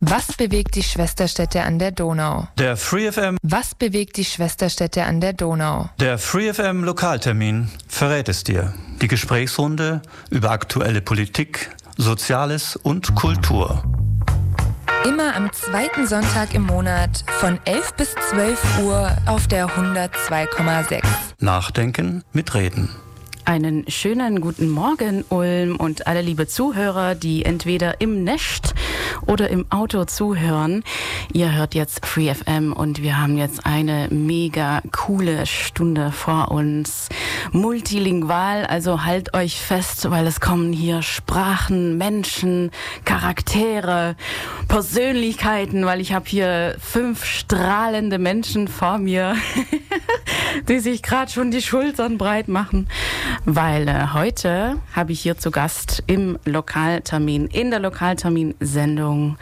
[0.00, 2.48] Was bewegt die Schwesterstädte an der Donau?
[2.58, 3.38] Der FreeFM.
[3.42, 5.88] Was bewegt die Schwesterstädte an der Donau?
[5.98, 8.74] Der FreeFM Lokaltermin verrät es dir.
[9.00, 13.82] Die Gesprächsrunde über aktuelle Politik, Soziales und Kultur.
[15.06, 21.02] Immer am zweiten Sonntag im Monat von 11 bis 12 Uhr auf der 102,6.
[21.40, 22.90] Nachdenken mit Reden.
[23.46, 28.74] Einen schönen guten Morgen, Ulm und alle liebe Zuhörer, die entweder im Nest
[29.24, 30.82] oder im Auto zuhören.
[31.32, 37.08] Ihr hört jetzt Free FM und wir haben jetzt eine mega coole Stunde vor uns.
[37.52, 42.72] Multilingual, also halt euch fest, weil es kommen hier Sprachen, Menschen,
[43.04, 44.16] Charaktere,
[44.66, 49.36] Persönlichkeiten, weil ich habe hier fünf strahlende Menschen vor mir,
[50.68, 52.88] die sich gerade schon die Schultern breit machen
[53.44, 59.36] weil äh, heute habe ich hier zu Gast im Lokaltermin, in der Lokaltermin-Sendung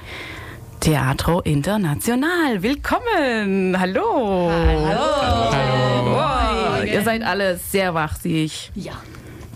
[0.81, 2.63] Teatro International.
[2.63, 3.79] Willkommen!
[3.79, 4.51] Hallo!
[4.51, 5.53] Hallo!
[5.53, 6.15] Hallo.
[6.15, 6.85] Wow.
[6.85, 8.71] Ihr seid alle sehr wach, sehe ich.
[8.75, 8.93] Ja.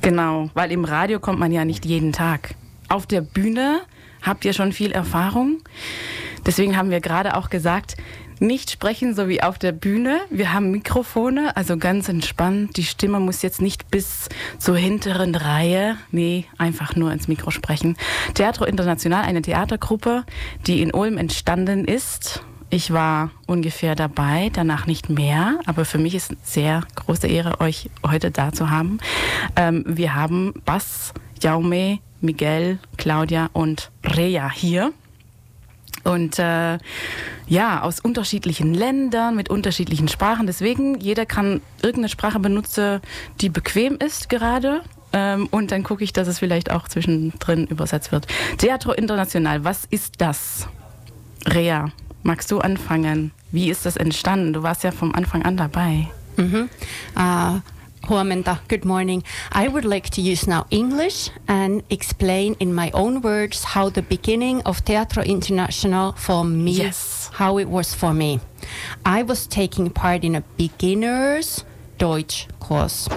[0.01, 2.55] Genau, weil im Radio kommt man ja nicht jeden Tag.
[2.89, 3.81] Auf der Bühne
[4.23, 5.59] habt ihr schon viel Erfahrung.
[6.47, 7.97] Deswegen haben wir gerade auch gesagt,
[8.41, 10.21] nicht sprechen, so wie auf der Bühne.
[10.31, 12.77] Wir haben Mikrofone, also ganz entspannt.
[12.77, 15.97] Die Stimme muss jetzt nicht bis zur hinteren Reihe.
[16.11, 17.97] Nee, einfach nur ins Mikro sprechen.
[18.35, 20.25] Teatro International, eine Theatergruppe,
[20.67, 22.43] die in Ulm entstanden ist.
[22.71, 27.61] Ich war ungefähr dabei, danach nicht mehr, aber für mich ist es sehr große Ehre,
[27.61, 28.99] euch heute da zu haben.
[29.57, 34.93] Ähm, wir haben Bass, Jaume, Miguel, Claudia und Rea hier.
[36.09, 36.79] Und äh,
[37.47, 40.47] ja, aus unterschiedlichen Ländern, mit unterschiedlichen Sprachen.
[40.47, 43.01] Deswegen, jeder kann irgendeine Sprache benutzen,
[43.41, 44.81] die bequem ist gerade.
[45.13, 48.27] Ähm, und dann gucke ich, dass es vielleicht auch zwischendrin übersetzt wird.
[48.57, 50.67] Teatro International, was ist das?
[51.47, 51.91] Rea,
[52.23, 53.33] magst du anfangen?
[53.53, 54.53] Wie ist das entstanden?
[54.53, 56.09] Du warst ja vom Anfang an dabei.
[56.37, 56.69] Mhm.
[57.17, 57.61] Uh,
[58.05, 59.23] Huamenta, good morning.
[59.53, 64.03] I would like to use now English and explain in my own words how the
[64.03, 67.31] beginning of Teatro International for me, Yes.
[67.35, 68.41] how it was for me.
[69.05, 71.65] I was taking part in a beginner's
[71.99, 73.09] Deutsch course.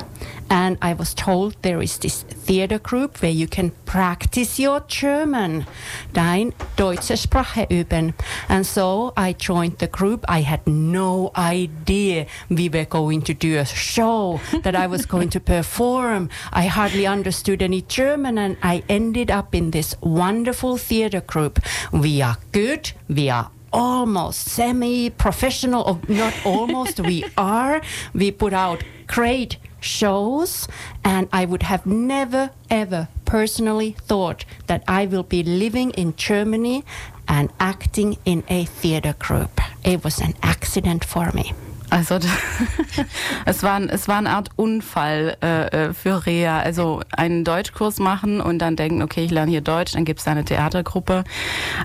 [0.52, 5.66] And I was told there is this theater group where you can practice your German,
[6.12, 8.14] dein deutsche Sprache üben.
[8.50, 10.26] And so I joined the group.
[10.28, 15.30] I had no idea we were going to do a show, that I was going
[15.30, 16.30] to perform.
[16.52, 21.62] I hardly understood any German, and I ended up in this wonderful theater group.
[21.94, 27.82] We are good, we are almost semi professional, or not almost, we are.
[28.14, 30.68] We put out great shows,
[31.04, 36.84] and I would have never ever personally thought that I will be living in Germany
[37.28, 39.60] and acting in a theater group.
[39.84, 41.54] It was an accident for me.
[41.92, 42.20] Also
[43.46, 46.60] es war, es war eine Art Unfall äh, äh, für Rea.
[46.60, 50.28] Also einen Deutschkurs machen und dann denken, okay, ich lerne hier Deutsch, dann gibt es
[50.28, 51.26] eine Theatergruppe,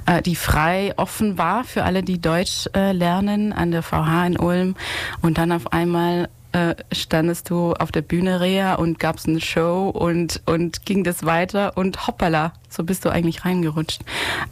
[0.06, 4.38] äh, die frei offen war für alle, die Deutsch äh, lernen an der VH in
[4.38, 4.76] Ulm.
[5.22, 9.40] Und dann auf einmal äh, standest du auf der Bühne Rea und gab es eine
[9.40, 14.00] Show und, und ging das weiter und hoppala, so bist du eigentlich reingerutscht.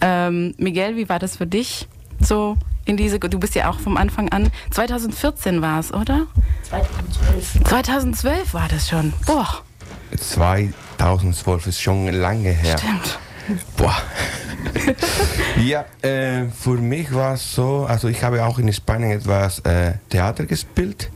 [0.02, 1.88] Ähm, Miguel, wie war das für dich?
[2.20, 6.26] So in diese, du bist ja auch vom Anfang an, 2014 war es, oder?
[6.64, 7.64] 2012.
[7.64, 9.14] 2012 war das schon.
[9.24, 9.62] Boah,
[10.14, 12.76] 2012 ist schon lange her.
[12.76, 13.18] stimmt.
[13.76, 13.96] Boah.
[15.62, 19.92] ja, äh, für mich war es so, also ich habe auch in Spanien etwas äh,
[20.08, 21.10] Theater gespielt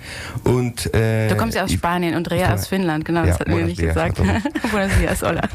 [0.45, 3.49] und äh, Du kommst ja aus Spanien und Rea aus Finnland, genau, das Ja, hat
[3.49, 4.17] mir nicht gesagt.
[4.71, 5.43] Buenos dias, hola.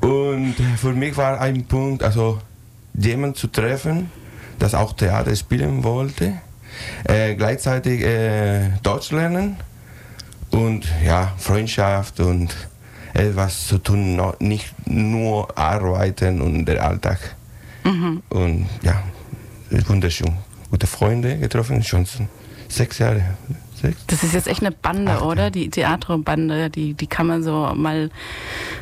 [0.00, 2.38] Und für mich war ein Punkt, also
[2.94, 4.10] jemanden zu treffen,
[4.58, 6.32] das auch Theater spielen wollte,
[7.04, 9.56] äh, gleichzeitig äh, Deutsch lernen
[10.50, 12.54] und ja, Freundschaft und
[13.14, 17.36] etwas zu tun, nicht nur arbeiten und der Alltag.
[17.84, 18.22] Mhm.
[18.28, 19.02] Und ja,
[19.86, 20.32] wunderschön.
[20.70, 22.06] Gute Freunde getroffen, schon
[22.68, 23.22] sechs Jahre.
[23.74, 24.04] Sechs?
[24.06, 25.44] Das ist jetzt echt eine Bande, Ach, oder?
[25.44, 25.50] ja.
[25.50, 28.10] Die Theaterbande, die, die kann man so mal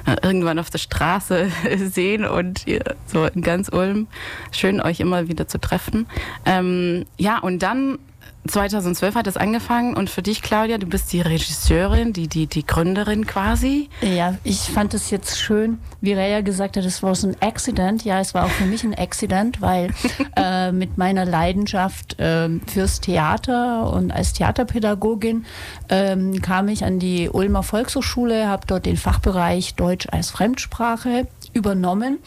[0.06, 1.50] äh, irgendwann auf der Straße
[1.90, 4.08] sehen und ihr, so in ganz Ulm.
[4.50, 6.06] Schön, euch immer wieder zu treffen.
[6.44, 7.98] Ähm, ja, und dann
[8.46, 12.64] 2012 hat es angefangen und für dich, Claudia, du bist die Regisseurin, die, die, die
[12.64, 13.90] Gründerin quasi.
[14.00, 18.04] Ja, ich fand es jetzt schön, wie Rea gesagt hat, es war so ein Accident.
[18.04, 19.90] Ja, es war auch für mich ein Accident, weil
[20.36, 25.44] äh, mit meiner Leidenschaft ähm, fürs Theater und als Theaterpädagogin
[25.88, 31.26] ähm, kam ich an die Ulmer Volkshochschule, habe dort den Fachbereich Deutsch als Fremdsprache
[31.58, 32.18] übernommen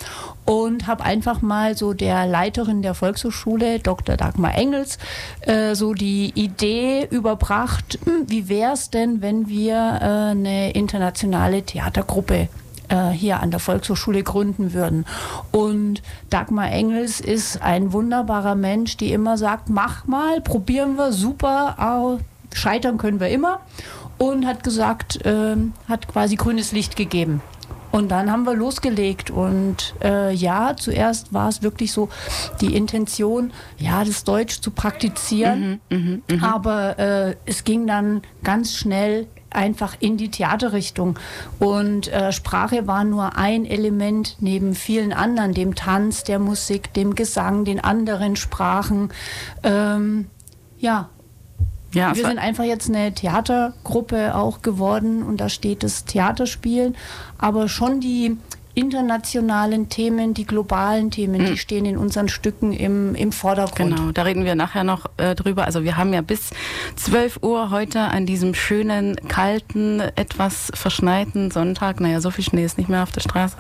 [0.46, 4.18] und habe einfach mal so der Leiterin der Volkshochschule, Dr.
[4.18, 5.00] Dagmar Engels,
[5.42, 11.64] äh, so die Idee überbracht, hm, wie wäre es denn, wenn wir äh, eine internationale
[11.64, 12.50] Theatergruppe
[12.90, 15.06] äh, hier an der Volkshochschule gründen würden.
[15.52, 22.20] Und Dagmar Engels ist ein wunderbarer Mensch, die immer sagt, mach mal, probieren wir, super,
[22.54, 23.62] scheitern können wir immer.
[24.18, 25.56] Und hat gesagt, äh,
[25.88, 27.42] hat quasi grünes Licht gegeben.
[27.92, 29.30] Und dann haben wir losgelegt.
[29.32, 32.10] Und äh, ja, zuerst war es wirklich so
[32.62, 35.82] die Intention, ja, das Deutsch zu praktizieren.
[35.90, 36.48] Mhm, mh, mh.
[36.48, 41.20] Aber äh, es ging dann ganz schnell einfach in die Theaterrichtung.
[41.60, 47.16] Und äh, Sprache war nur ein Element neben vielen anderen, dem Tanz, der Musik, dem
[47.16, 49.10] Gesang, den anderen Sprachen.
[49.64, 50.28] Ähm,
[50.78, 51.10] ja.
[51.94, 56.96] Ja, wir sind einfach jetzt eine Theatergruppe auch geworden und da steht das Theaterspielen,
[57.38, 58.38] aber schon die
[58.74, 61.46] internationalen Themen, die globalen Themen, mhm.
[61.48, 63.96] die stehen in unseren Stücken im, im Vordergrund.
[63.96, 65.66] Genau, da reden wir nachher noch äh, drüber.
[65.66, 66.52] Also wir haben ja bis
[66.96, 72.78] 12 Uhr heute an diesem schönen, kalten, etwas verschneiten Sonntag, naja, so viel Schnee ist
[72.78, 73.58] nicht mehr auf der Straße,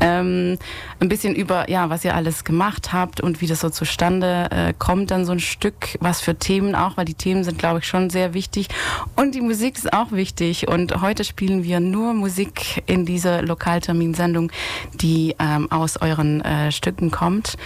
[0.00, 0.58] ähm,
[1.00, 4.74] ein bisschen über, ja, was ihr alles gemacht habt und wie das so zustande äh,
[4.78, 7.86] kommt, dann so ein Stück, was für Themen auch, weil die Themen sind, glaube ich,
[7.86, 8.68] schon sehr wichtig
[9.16, 14.47] und die Musik ist auch wichtig und heute spielen wir nur Musik in dieser Lokalterminsendung
[14.94, 17.56] die ähm, aus euren äh, Stücken kommt.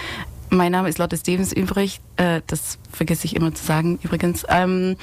[0.55, 2.00] Mein Name ist Lotte Stevens übrig.
[2.17, 4.44] Äh, das vergesse ich immer zu sagen übrigens.
[4.50, 4.96] Ähm,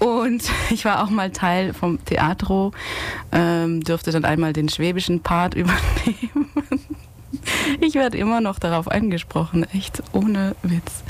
[0.00, 2.72] und ich war auch mal Teil vom Theatro,
[3.30, 6.50] ähm, dürfte dann einmal den schwäbischen Part übernehmen.
[7.80, 11.02] Ich werde immer noch darauf angesprochen, echt ohne Witz.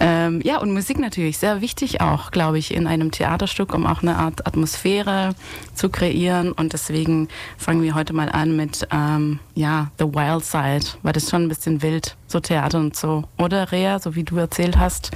[0.00, 4.02] Ähm, ja, und Musik natürlich sehr wichtig auch, glaube ich, in einem Theaterstück, um auch
[4.02, 5.34] eine Art Atmosphäre
[5.74, 6.52] zu kreieren.
[6.52, 11.30] Und deswegen fangen wir heute mal an mit ähm, ja, The Wild Side, weil das
[11.30, 13.24] schon ein bisschen wild, so Theater und so.
[13.38, 15.10] Oder Rea, so wie du erzählt hast,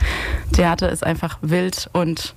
[0.52, 2.34] Theater ist einfach wild und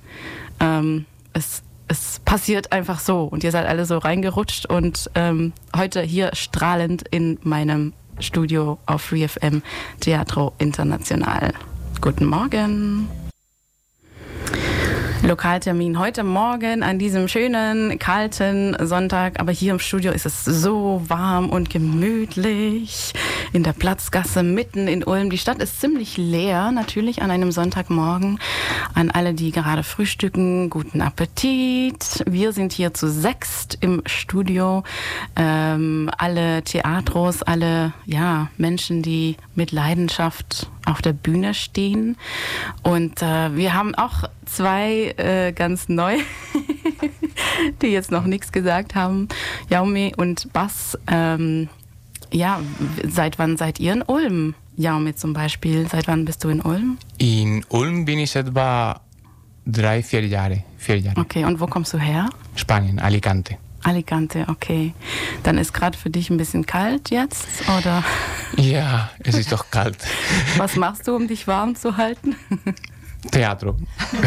[0.59, 6.01] ähm, es es passiert einfach so und ihr seid alle so reingerutscht und ähm, heute
[6.01, 7.93] hier strahlend in meinem
[8.23, 9.61] Studio auf Free FM
[9.99, 11.53] Teatro International.
[12.01, 13.07] Guten Morgen.
[15.23, 19.39] Lokaltermin heute Morgen an diesem schönen, kalten Sonntag.
[19.39, 23.13] Aber hier im Studio ist es so warm und gemütlich.
[23.53, 25.29] In der Platzgasse mitten in Ulm.
[25.29, 28.37] Die Stadt ist ziemlich leer, natürlich an einem Sonntagmorgen.
[28.95, 32.21] An alle, die gerade frühstücken, guten Appetit.
[32.27, 34.83] Wir sind hier zu sechst im Studio.
[35.37, 42.17] Ähm, alle Theatros, alle ja, Menschen, die mit Leidenschaft auf der Bühne stehen.
[42.83, 46.17] Und äh, wir haben auch zwei äh, ganz neu,
[47.81, 49.27] die jetzt noch nichts gesagt haben.
[49.69, 50.97] Jaume und Bass.
[51.07, 51.69] Ähm,
[52.31, 52.61] ja,
[53.07, 54.55] seit wann seid ihr in Ulm?
[54.75, 55.87] Jaume zum Beispiel.
[55.87, 56.97] Seit wann bist du in Ulm?
[57.17, 59.01] In Ulm bin ich etwa
[59.65, 60.63] drei, vier Jahre.
[60.77, 61.19] Vier Jahre.
[61.19, 62.29] Okay, und wo kommst du her?
[62.55, 63.57] Spanien, Alicante.
[63.83, 64.93] Alicante, okay.
[65.43, 67.47] Dann ist gerade für dich ein bisschen kalt jetzt,
[67.77, 68.03] oder?
[68.57, 69.97] Ja, es ist doch kalt.
[70.57, 72.35] Was machst du, um dich warm zu halten?
[73.31, 73.75] Theatro.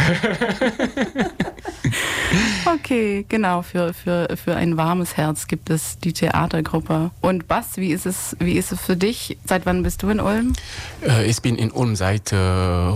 [2.64, 3.62] okay, genau.
[3.62, 7.11] Für, für, für ein warmes Herz gibt es die Theatergruppe.
[7.20, 9.38] Und Bas, wie ist es, wie ist es für dich?
[9.44, 10.55] Seit wann bist du in Ulm?
[11.06, 12.92] Äh, ich bin in Ulm seit äh,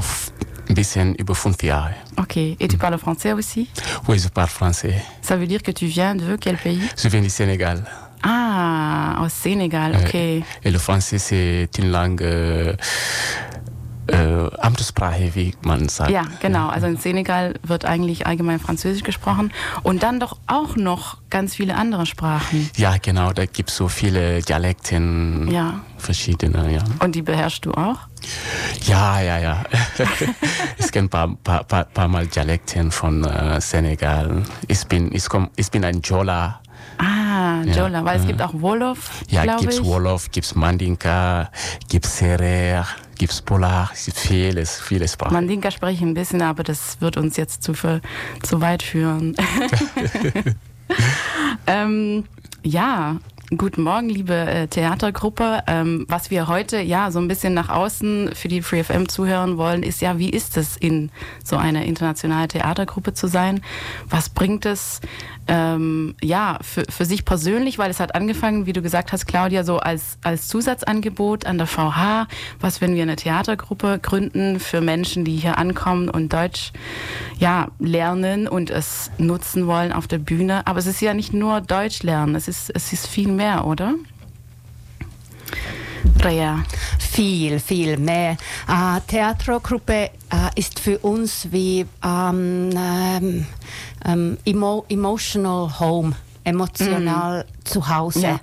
[0.71, 1.95] un bisschen über fünf Jahre.
[2.17, 2.37] Ok.
[2.37, 3.69] Et tu parles français aussi?
[4.09, 4.95] Oui, je parle français.
[5.21, 6.81] Ça veut dire que tu viens de quel pays?
[6.97, 7.83] Je viens du Sénégal.
[8.23, 10.15] Ah, au Sénégal, ok.
[10.15, 12.75] Et le français, c'est une langue euh,
[14.11, 16.11] äh, Amtssprache, wie man sagt.
[16.11, 16.69] Ja, genau.
[16.69, 19.53] Also in Senegal wird eigentlich allgemein Französisch gesprochen
[19.83, 22.71] und dann doch auch noch ganz viele andere Sprachen.
[22.77, 23.33] Ja, genau.
[23.33, 25.81] Da gibt es so viele Dialekten, ja.
[25.99, 26.73] verschiedene.
[26.73, 26.83] Ja.
[27.01, 27.99] Und die beherrschst du auch?
[28.87, 29.65] Ja, ja, ja.
[30.79, 34.43] ich kenne ein paar, paar, paar, paar Mal Dialekten von äh, Senegal.
[34.69, 36.61] Ich bin, ich, komm, ich bin ein Jola.
[36.99, 39.23] Ah, Jola, ja, weil es gibt auch Wolof.
[39.29, 41.51] Ja, gibt es Wolof, gibt es Mandinka,
[41.89, 42.87] gibt es Serer,
[43.21, 45.35] gibt es Polar, es gibt vieles, vieles Sprachen.
[45.35, 49.37] Mandinka spreche ich ein bisschen, aber das wird uns jetzt zu, zu weit führen.
[51.67, 52.25] ähm,
[52.63, 53.19] ja,
[53.57, 55.65] Guten Morgen, liebe äh, Theatergruppe.
[55.67, 59.57] Ähm, was wir heute ja so ein bisschen nach außen für die Free FM zuhören
[59.57, 61.11] wollen, ist ja, wie ist es in
[61.43, 63.61] so einer internationalen Theatergruppe zu sein?
[64.09, 65.01] Was bringt es
[65.49, 67.77] ähm, ja für, für sich persönlich?
[67.77, 71.67] Weil es hat angefangen, wie du gesagt hast, Claudia, so als, als Zusatzangebot an der
[71.67, 72.29] VH.
[72.61, 76.71] Was, wenn wir eine Theatergruppe gründen für Menschen, die hier ankommen und Deutsch
[77.41, 80.69] ja, lernen und es nutzen wollen auf der Bühne?
[80.69, 83.67] Aber es ist ja nicht nur Deutsch lernen, es ist, es ist viel mehr mehr,
[83.67, 83.95] oder?
[86.23, 86.63] Rea.
[86.99, 88.37] Viel, viel mehr.
[88.69, 90.11] Äh, Theatergruppe äh,
[90.55, 93.47] ist für uns wie ähm, ähm,
[94.05, 98.21] ähm, emo emotional home, emotional zu Hause.
[98.21, 98.41] Ja.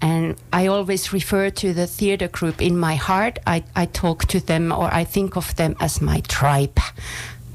[0.00, 3.38] And I always refer to the theater group in my heart.
[3.46, 6.80] I, I talk to them or I think of them as my tribe.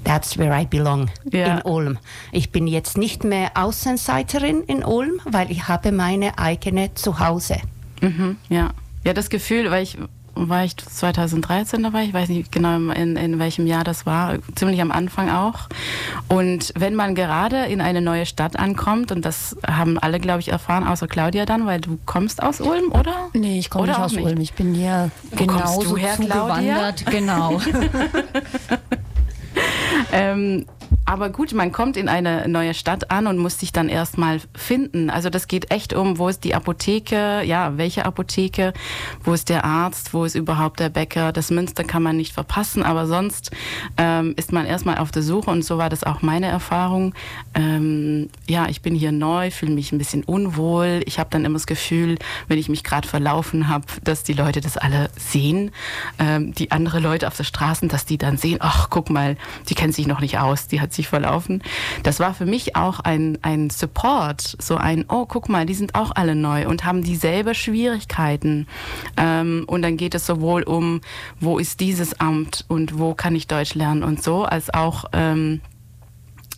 [0.03, 1.57] That's where I belong Ja.
[1.57, 1.97] in Ulm.
[2.31, 7.57] Ich bin jetzt nicht mehr Außenseiterin in Ulm, weil ich habe meine eigene Zuhause.
[8.01, 8.71] Mhm, ja.
[9.03, 9.97] Ja, das Gefühl, weil ich
[10.33, 14.81] war ich 2013 dabei, ich weiß nicht genau in, in welchem Jahr das war, ziemlich
[14.81, 15.67] am Anfang auch.
[16.29, 20.47] Und wenn man gerade in eine neue Stadt ankommt, und das haben alle, glaube ich,
[20.47, 23.29] erfahren, außer Claudia dann, weil du kommst aus Ulm, oder?
[23.33, 24.25] Nee, ich komme nicht aus nicht?
[24.25, 24.39] Ulm.
[24.39, 26.95] Ich bin hier Wo genauso her, Claudia?
[26.95, 27.05] zugewandert.
[27.07, 27.61] Genau.
[30.11, 30.65] Ähm,
[31.11, 35.09] aber gut, man kommt in eine neue Stadt an und muss sich dann erstmal finden.
[35.09, 38.71] Also das geht echt um, wo ist die Apotheke, ja, welche Apotheke,
[39.21, 41.33] wo ist der Arzt, wo ist überhaupt der Bäcker.
[41.33, 43.51] Das Münster kann man nicht verpassen, aber sonst
[43.97, 47.13] ähm, ist man erstmal auf der Suche und so war das auch meine Erfahrung.
[47.55, 51.01] Ähm, ja, ich bin hier neu, fühle mich ein bisschen unwohl.
[51.05, 54.61] Ich habe dann immer das Gefühl, wenn ich mich gerade verlaufen habe, dass die Leute
[54.61, 55.71] das alle sehen.
[56.19, 59.35] Ähm, die andere Leute auf der Straße, dass die dann sehen, ach, guck mal,
[59.67, 61.63] die kennt sich noch nicht aus, die hat sich verlaufen.
[62.03, 65.95] Das war für mich auch ein, ein Support, so ein, oh, guck mal, die sind
[65.95, 68.67] auch alle neu und haben dieselbe Schwierigkeiten.
[69.17, 71.01] Ähm, und dann geht es sowohl um,
[71.39, 75.61] wo ist dieses Amt und wo kann ich Deutsch lernen und so, als auch, ähm,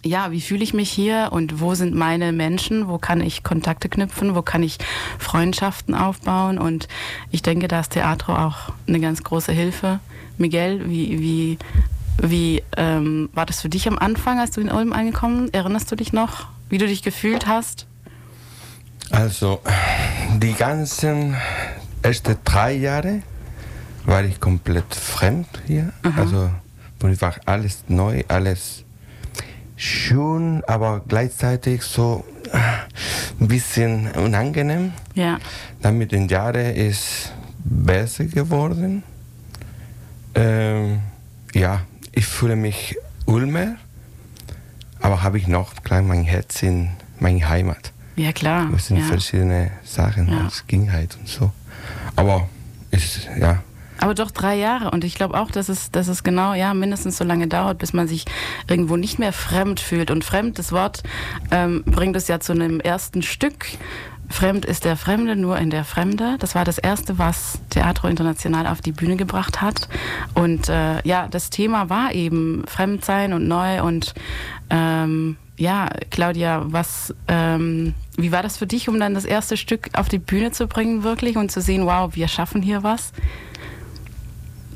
[0.06, 3.88] ja, wie fühle ich mich hier und wo sind meine Menschen, wo kann ich Kontakte
[3.88, 4.78] knüpfen, wo kann ich
[5.18, 6.88] Freundschaften aufbauen und
[7.32, 10.00] ich denke, da ist Theatro auch eine ganz große Hilfe.
[10.38, 11.58] Miguel, wie, wie,
[12.22, 15.54] wie ähm, war das für dich am Anfang, als du in Ulm angekommen?
[15.54, 17.86] Erinnerst du dich noch, wie du dich gefühlt hast?
[19.10, 19.62] Also,
[20.38, 21.36] die ganzen
[22.02, 23.22] ersten drei Jahre
[24.06, 25.94] war ich komplett fremd hier.
[26.16, 26.50] Also,
[27.00, 28.84] für mich war alles neu, alles
[29.76, 32.24] schön, aber gleichzeitig so
[33.40, 34.94] ein bisschen unangenehm.
[35.16, 35.40] Ja,
[35.82, 39.04] Dann mit den Jahren ist besser geworden.
[40.36, 41.00] Ähm,
[41.54, 41.82] ja,
[42.14, 43.76] ich fühle mich Ulmer,
[45.02, 46.90] aber habe ich noch klein mein Herz in
[47.20, 47.92] meine Heimat.
[48.16, 48.70] ja klar.
[48.72, 49.04] Das sind ja.
[49.06, 50.46] verschiedene Sachen, Ja.
[50.46, 51.52] als Kindheit und so.
[52.16, 52.48] Aber
[52.92, 53.64] ist, ja,
[54.00, 54.92] Aber doch drei Jahre.
[54.92, 57.94] Und ich glaube auch, dass es, dass es genau ja mindestens so lange dauert, bis
[57.94, 58.26] man sich
[58.68, 60.12] irgendwo nicht mehr fremd fühlt.
[60.12, 61.04] Und fremd, das Wort
[61.52, 63.66] ähm, bringt es ja zu einem ersten Stück.
[64.34, 66.38] Fremd ist der Fremde, nur in der Fremde.
[66.40, 69.88] Das war das erste, was Teatro International auf die Bühne gebracht hat.
[70.34, 73.84] Und äh, ja, das Thema war eben Fremdsein und neu.
[73.84, 74.16] Und
[74.72, 79.92] ähm, ja, Claudia, was, ähm, wie war das für dich, um dann das erste Stück
[79.94, 83.14] auf die Bühne zu bringen, wirklich und zu sehen, wow, wir schaffen hier was?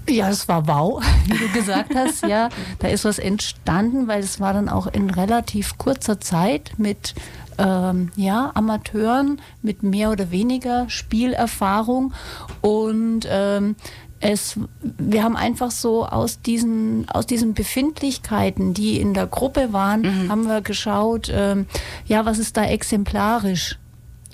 [0.07, 2.25] Ja, es war wow, wie du gesagt hast.
[2.27, 2.49] Ja,
[2.79, 7.15] da ist was entstanden, weil es war dann auch in relativ kurzer Zeit mit
[7.57, 12.13] ähm, ja, Amateuren mit mehr oder weniger Spielerfahrung
[12.61, 13.75] und ähm,
[14.19, 20.27] es, wir haben einfach so aus diesen, aus diesen Befindlichkeiten, die in der Gruppe waren,
[20.27, 21.67] haben wir geschaut, ähm,
[22.07, 23.77] ja, was ist da exemplarisch?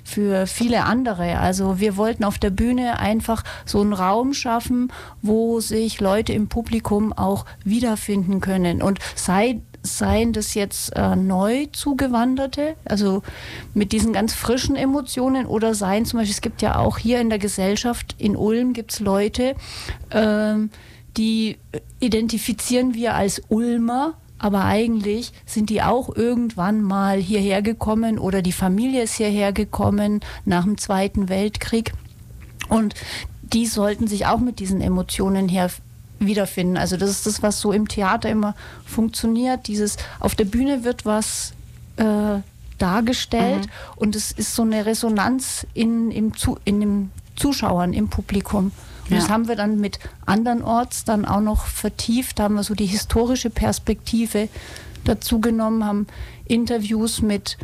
[0.04, 1.38] für viele andere.
[1.38, 6.48] Also wir wollten auf der Bühne einfach so einen Raum schaffen, wo sich Leute im
[6.48, 8.82] Publikum auch wiederfinden können.
[8.82, 13.22] Und sei seien das jetzt äh, neu zugewanderte, also
[13.74, 17.28] mit diesen ganz frischen Emotionen, oder seien zum Beispiel, es gibt ja auch hier in
[17.28, 19.54] der Gesellschaft in Ulm gibt es Leute,
[20.10, 20.70] ähm,
[21.16, 21.58] die
[22.00, 28.52] identifizieren wir als Ulmer, aber eigentlich sind die auch irgendwann mal hierher gekommen oder die
[28.52, 31.92] Familie ist hierher gekommen nach dem Zweiten Weltkrieg.
[32.68, 32.94] Und
[33.42, 35.70] die sollten sich auch mit diesen Emotionen her
[36.18, 36.76] wiederfinden.
[36.76, 38.54] Also das ist das, was so im Theater immer
[38.84, 39.66] funktioniert.
[39.66, 41.52] Dieses auf der Bühne wird was
[41.96, 42.40] äh,
[42.78, 48.72] dargestellt und es ist so eine Resonanz in, im Zu, in den Zuschauern, im Publikum.
[49.04, 49.18] Und Ja.
[49.18, 52.86] das haben wir dann mit andernorts dann auch noch vertieft, da haben wir so die
[52.86, 54.48] historische Perspektive
[55.04, 56.06] dazu genommen, haben
[56.46, 57.58] Interviews mit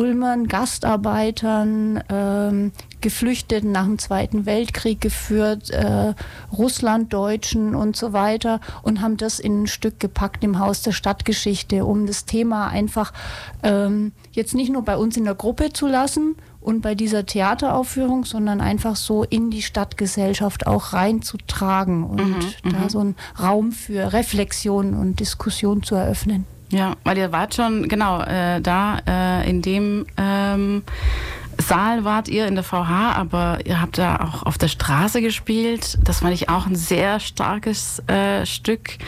[0.00, 6.14] Ulmern, Gastarbeitern, ähm, Geflüchteten nach dem Zweiten Weltkrieg geführt, äh,
[6.56, 11.84] Russlanddeutschen und so weiter und haben das in ein Stück gepackt im Haus der Stadtgeschichte,
[11.84, 13.12] um das Thema einfach
[13.62, 18.24] ähm, jetzt nicht nur bei uns in der Gruppe zu lassen und bei dieser Theateraufführung,
[18.24, 24.94] sondern einfach so in die Stadtgesellschaft auch reinzutragen und da so einen Raum für Reflexion
[24.94, 26.46] und Diskussion zu eröffnen.
[26.72, 30.82] Ja, weil ihr wart schon genau äh, da äh, in dem ähm,
[31.60, 35.98] Saal wart ihr in der VH, aber ihr habt da auch auf der Straße gespielt.
[36.04, 38.98] Das fand ich auch ein sehr starkes äh, Stück.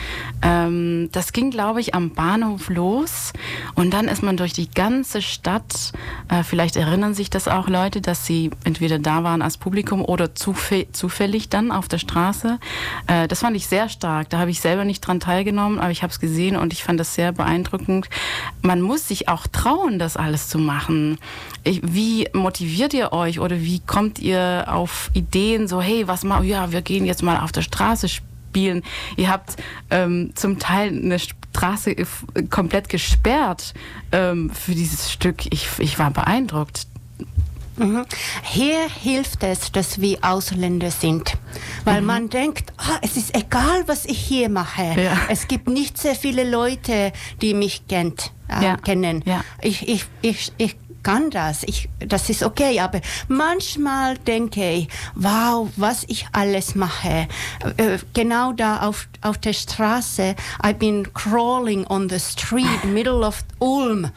[0.41, 3.33] Ähm, das ging, glaube ich, am Bahnhof los
[3.75, 5.93] und dann ist man durch die ganze Stadt.
[6.29, 10.35] Äh, vielleicht erinnern sich das auch Leute, dass sie entweder da waren als Publikum oder
[10.35, 12.59] zufä zufällig dann auf der Straße.
[13.07, 14.29] Äh, das fand ich sehr stark.
[14.29, 16.99] Da habe ich selber nicht dran teilgenommen, aber ich habe es gesehen und ich fand
[16.99, 18.09] das sehr beeindruckend.
[18.61, 21.17] Man muss sich auch trauen, das alles zu machen.
[21.63, 26.45] Ich, wie motiviert ihr euch oder wie kommt ihr auf Ideen so, hey, was machen
[26.45, 28.83] Ja, wir gehen jetzt mal auf der Straße spielen.
[29.15, 29.55] Ihr habt
[29.89, 31.95] ähm, zum Teil eine Straße
[32.49, 33.73] komplett gesperrt
[34.11, 35.45] ähm, für dieses Stück.
[35.51, 36.85] Ich, ich war beeindruckt.
[37.77, 38.05] Mhm.
[38.43, 41.37] Hier hilft es, dass wir Ausländer sind,
[41.85, 42.07] weil mhm.
[42.07, 44.83] man denkt, ah, es ist egal, was ich hier mache.
[44.83, 45.17] Ja.
[45.29, 48.77] Es gibt nicht sehr viele Leute, die mich kennt, äh, ja.
[48.77, 49.23] kennen.
[49.25, 49.43] Ja.
[49.61, 55.69] Ich, ich, ich, ich kann das, ich, das ist okay, aber manchmal denke ich, wow,
[55.75, 57.27] was ich alles mache.
[57.77, 63.43] Äh, genau da auf, auf der Straße, I've been crawling on the street, middle of
[63.59, 64.09] Ulm,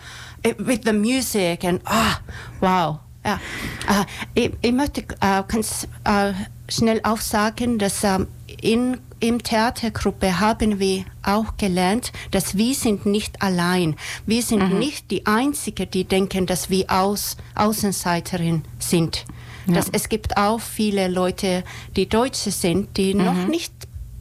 [0.43, 2.21] eh, with the music and ah,
[2.61, 3.01] wow.
[3.25, 3.41] Ja,
[3.89, 6.33] äh, ich, ich, möchte äh, ganz äh,
[6.69, 8.29] schnell auch sagen, dass ähm,
[8.61, 13.97] in im Theatergruppe haben wir auch gelernt, dass wir sind nicht allein.
[14.27, 14.79] Wir sind mhm.
[14.79, 19.25] nicht die Einzigen, die denken, dass wir Aus Außenseiterin sind.
[19.67, 19.75] Ja.
[19.75, 21.65] Dass es gibt auch viele Leute,
[21.97, 23.25] die Deutsche sind, die mhm.
[23.25, 23.73] noch nicht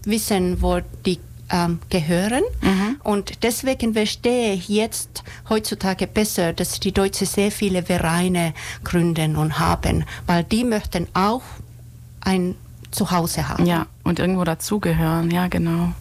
[0.06, 1.20] wissen, wo die
[1.52, 2.44] ähm, gehören.
[2.62, 2.98] Mhm.
[3.04, 9.60] Und deswegen verstehe ich jetzt heutzutage besser, dass die Deutschen sehr viele Vereine gründen und
[9.60, 11.44] haben, weil die möchten auch
[12.22, 12.56] ein
[12.96, 13.66] zu Hause haben.
[13.66, 15.92] Ja, und irgendwo dazugehören, ja, genau.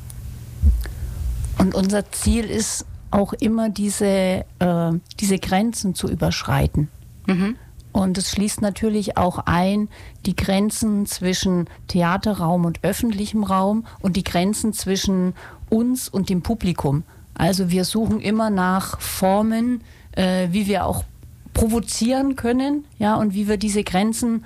[1.58, 6.88] Und unser Ziel ist auch immer diese, äh, diese Grenzen zu überschreiten.
[7.26, 7.56] Mhm.
[7.92, 9.88] Und es schließt natürlich auch ein
[10.26, 15.34] die Grenzen zwischen Theaterraum und öffentlichem Raum und die Grenzen zwischen
[15.70, 17.04] uns und dem Publikum.
[17.34, 21.04] Also wir suchen immer nach Formen, äh, wie wir auch
[21.52, 24.45] provozieren können, ja, und wie wir diese Grenzen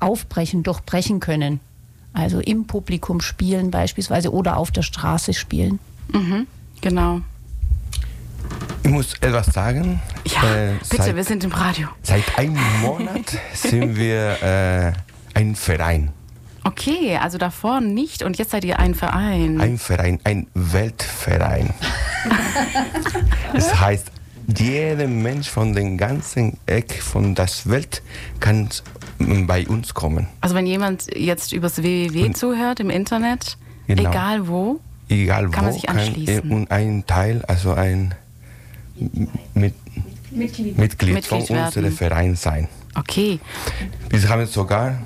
[0.00, 1.60] aufbrechen, durchbrechen können.
[2.12, 5.78] Also im Publikum spielen beispielsweise oder auf der Straße spielen.
[6.12, 6.46] Mhm,
[6.80, 7.20] genau.
[8.82, 10.00] Ich muss etwas sagen.
[10.26, 11.88] Ja, äh, bitte, seit, wir sind im Radio.
[12.02, 14.92] Seit einem Monat sind wir äh,
[15.38, 16.12] ein Verein.
[16.64, 19.60] Okay, also davor nicht und jetzt seid ihr ein Verein.
[19.60, 21.72] Ein Verein, ein Weltverein.
[23.54, 24.12] das heißt,
[24.58, 28.02] jeder Mensch von den ganzen Eck von der Welt
[28.40, 28.68] kann
[29.46, 30.26] bei uns kommen.
[30.40, 33.56] Also wenn jemand jetzt übers www und zuhört im Internet,
[33.86, 34.10] genau.
[34.10, 36.42] egal wo, egal kann wo, man sich anschließen.
[36.42, 38.14] Kann, und ein Teil, also ein
[39.54, 39.74] mit,
[40.30, 42.68] Mitglied, Mitglied von unserem Verein sein.
[42.94, 43.38] Okay.
[44.08, 44.98] Wir haben sogar,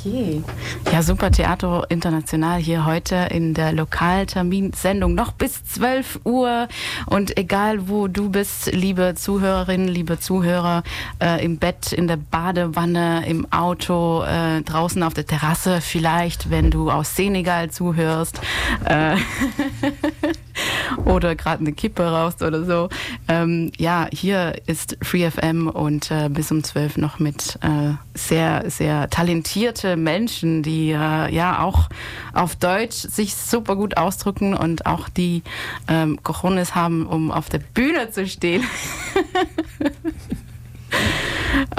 [0.05, 0.43] Okay.
[0.91, 6.67] Ja, super Theater International hier heute in der Lokalterminsendung noch bis 12 Uhr.
[7.05, 10.83] Und egal wo du bist, liebe Zuhörerinnen, liebe Zuhörer,
[11.21, 16.69] äh, im Bett, in der Badewanne, im Auto, äh, draußen auf der Terrasse, vielleicht, wenn
[16.69, 18.41] du aus Senegal zuhörst.
[18.83, 19.15] Äh,
[21.05, 22.89] oder gerade eine Kippe rauchst oder so.
[23.27, 28.69] Ähm, ja, hier ist Free FM und äh, bis um 12 noch mit äh, sehr,
[28.69, 31.89] sehr talentierte Menschen, die äh, ja auch
[32.33, 35.43] auf Deutsch sich super gut ausdrücken und auch die
[35.87, 38.63] ähm, Cojones haben, um auf der Bühne zu stehen.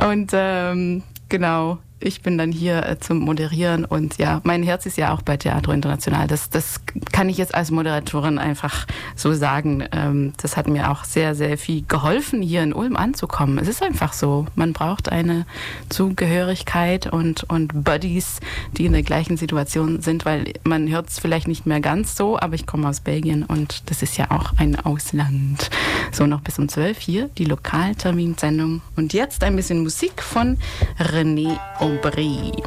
[0.08, 4.98] und ähm, genau, ich bin dann hier äh, zum Moderieren und ja, mein Herz ist
[4.98, 6.26] ja auch bei Teatro International.
[6.26, 6.80] Das, das
[7.12, 8.86] kann ich jetzt als Moderatorin einfach
[9.16, 9.84] so sagen.
[9.92, 13.58] Ähm, das hat mir auch sehr, sehr viel geholfen, hier in Ulm anzukommen.
[13.58, 14.46] Es ist einfach so.
[14.54, 15.46] Man braucht eine
[15.88, 18.40] Zugehörigkeit und, und Buddies,
[18.76, 22.38] die in der gleichen Situation sind, weil man hört es vielleicht nicht mehr ganz so,
[22.38, 25.70] aber ich komme aus Belgien und das ist ja auch ein Ausland.
[26.12, 28.82] So noch bis um 12 hier die Lokalterminsendung.
[28.94, 30.58] Und jetzt ein bisschen Musik von
[30.98, 31.58] René
[32.00, 32.64] Brasil.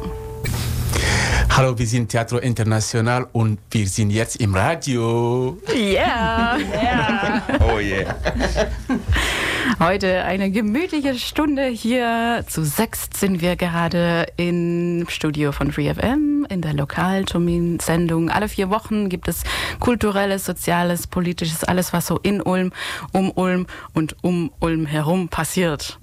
[1.50, 5.58] Hallo, wir sind Teatro International und wir sind jetzt im Radio.
[5.68, 6.56] Yeah!
[6.58, 7.42] yeah.
[7.60, 8.14] Oh yeah.
[9.80, 12.44] Heute eine gemütliche Stunde hier.
[12.48, 18.30] Zu sechst sind wir gerade im Studio von FreeFM in der Lokaltermin-Sendung.
[18.30, 19.42] Alle vier Wochen gibt es
[19.78, 22.72] kulturelles, soziales, politisches, alles was so in Ulm,
[23.12, 25.98] um Ulm und um Ulm herum passiert.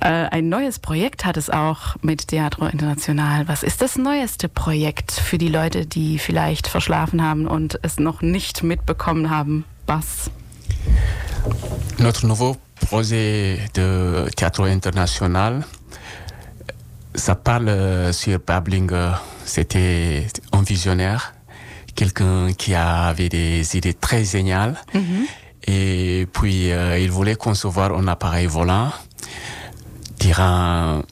[0.00, 3.48] Äh, ein neues Projekt hat es auch mit Teatro International.
[3.48, 8.22] Was ist das neueste Projekt für die Leute, die vielleicht verschlafen haben und es noch
[8.22, 9.64] nicht mitbekommen haben?
[9.86, 10.30] Was?
[11.98, 12.56] Notre nouveau
[12.88, 15.64] projet de Théâtre international,
[17.14, 19.14] ça parle sur Bablinger.
[19.44, 21.34] C'était un visionnaire,
[21.94, 24.76] quelqu'un qui avait des idées très géniales.
[24.94, 25.26] Mm -hmm.
[25.64, 28.90] Et puis, euh, il voulait concevoir un appareil volant.
[30.18, 31.02] Durant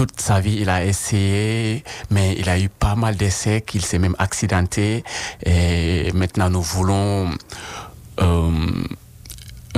[0.00, 3.98] toute sa vie, il a essayé, mais il a eu pas mal d'essais, qu'il s'est
[3.98, 5.04] même accidenté.
[5.44, 7.28] Et maintenant, nous voulons...
[8.22, 8.50] Euh,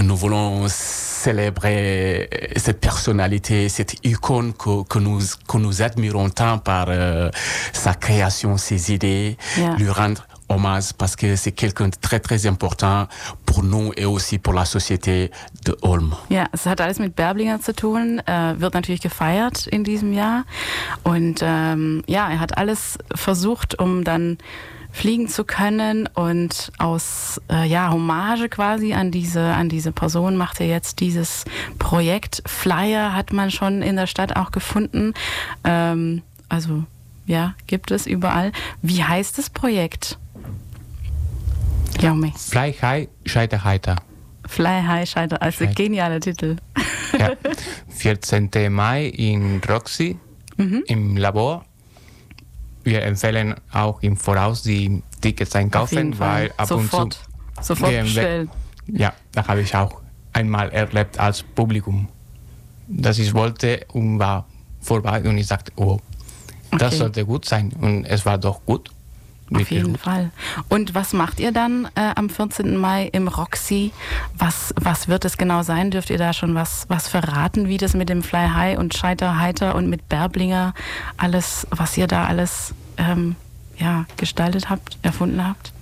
[0.00, 6.87] nous voulons célébrer cette personnalité, cette icône que, que, nous, que nous admirons tant par
[6.88, 7.28] euh,
[7.72, 9.37] sa création, ses idées,
[9.76, 13.08] lui rendre hommage parce que c'est quelqu'un de très très important
[13.46, 15.30] pour nous et aussi pour la société
[15.64, 16.14] de Ulm.
[16.30, 20.44] Ja, es hat alles mit Berblinger zu tun, äh, wird natürlich gefeiert in diesem Jahr.
[21.02, 24.38] Und ähm, ja, er hat alles versucht, um dann
[24.92, 30.60] fliegen zu können und aus äh, ja, Hommage quasi an diese, an diese Person macht
[30.60, 31.44] er jetzt dieses
[31.78, 32.42] Projekt.
[32.46, 35.14] Flyer hat man schon in der Stadt auch gefunden.
[35.64, 36.84] Ähm, also
[37.26, 38.52] ja, gibt es überall.
[38.82, 40.18] Wie heißt das Projekt?
[42.00, 42.33] Jaume.
[42.37, 43.96] Fly High, Scheiter Heiter.
[44.46, 45.74] Fly High Scheiter, also Scheiter.
[45.74, 46.57] genialer Titel.
[47.18, 47.33] Ja.
[47.88, 48.50] 14.
[48.70, 50.16] Mai in Roxy
[50.87, 51.64] im Labor.
[52.85, 57.02] Wir empfehlen auch im Voraus die Tickets einkaufen, weil ab Sofort.
[57.05, 57.20] und zu.
[57.74, 58.50] Sofort bestellen.
[58.87, 60.00] Ja, da habe ich auch
[60.33, 62.09] einmal erlebt als Publikum,
[62.88, 64.46] dass ich wollte und war
[64.81, 66.00] vorbei und ich sagte, oh,
[66.72, 66.96] das Okay.
[66.96, 67.72] sollte gut sein.
[67.81, 68.90] Und es war doch gut.
[69.60, 70.00] Auf jeden gut.
[70.00, 70.30] Fall.
[70.68, 72.76] Und was macht ihr dann äh, am 14.
[72.76, 73.92] Mai im Roxy?
[74.36, 75.90] Was, was wird es genau sein?
[75.90, 79.38] Dürft ihr da schon was, was verraten, wie das mit dem Fly High und Scheiter
[79.38, 80.74] Heiter und mit Berblinger
[81.16, 83.36] alles, was ihr da alles ähm,
[83.78, 85.72] ja, gestaltet habt, erfunden habt?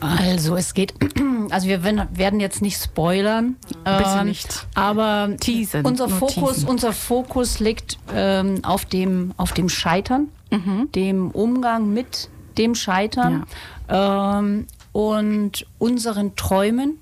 [0.00, 0.92] Also es geht,
[1.50, 3.56] also wir werden- jetzt nicht spoilern.
[3.84, 4.66] Bitte ähm, nicht.
[4.74, 6.68] Aber Teasen, unser Fokus, teasen.
[6.68, 10.92] unser Fokus liegt ähm, auf, dem, auf dem Scheitern, Mhm.
[10.94, 12.28] dem Umgang mit
[12.58, 13.46] dem Scheitern
[13.88, 16.98] ähm, und unseren Träumen.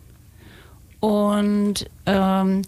[1.01, 2.62] Und ähm,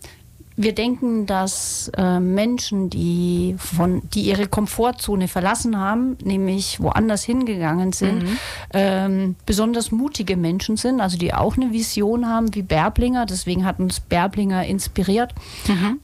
[0.56, 7.92] wir denken, dass äh, Menschen, die, von, die ihre Komfortzone verlassen haben, nämlich woanders hingegangen
[7.92, 8.24] sind,
[8.72, 13.26] ähm, besonders mutige Menschen sind, also die auch eine Vision haben wie Berblinger.
[13.26, 15.34] Deswegen hat uns Berblinger inspiriert.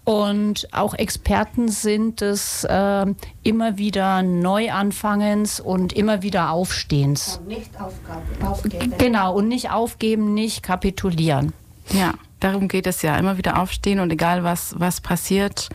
[0.05, 7.41] Und auch Experten sind des ähm, immer wieder Neuanfangens und immer wieder Aufstehens.
[7.47, 8.95] Nicht aufgaben, aufgeben.
[8.99, 11.53] Genau, und nicht aufgeben, nicht kapitulieren.
[11.93, 13.17] Ja, darum geht es ja.
[13.17, 15.69] Immer wieder aufstehen und egal was, was passiert,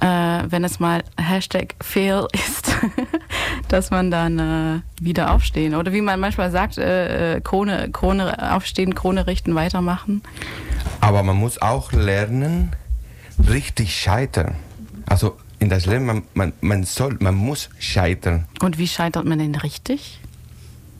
[0.00, 2.74] äh, wenn es mal Hashtag Fail ist,
[3.68, 5.74] dass man dann äh, wieder aufstehen.
[5.74, 10.22] Oder wie man manchmal sagt, äh, äh, Krone, Krone aufstehen, Krone richten, weitermachen.
[11.00, 12.72] Aber man muss auch lernen,
[13.48, 14.56] richtig scheitern.
[15.06, 18.46] Also in das Leben, man, man, man soll, man muss scheitern.
[18.60, 20.20] Und wie scheitert man denn richtig?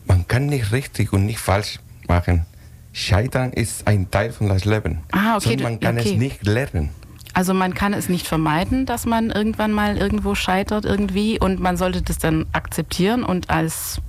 [0.06, 2.44] Man kann nicht richtig und nicht falsch machen.
[2.92, 5.00] Scheitern ist ein Teil von das Leben.
[5.12, 6.12] Ah, okay, So, man kann okay.
[6.12, 6.90] es nicht lernen.
[7.32, 11.76] Also man kann es nicht vermeiden, dass man irgendwann mal irgendwo scheitert irgendwie und man
[11.76, 14.00] sollte das dann akzeptieren und als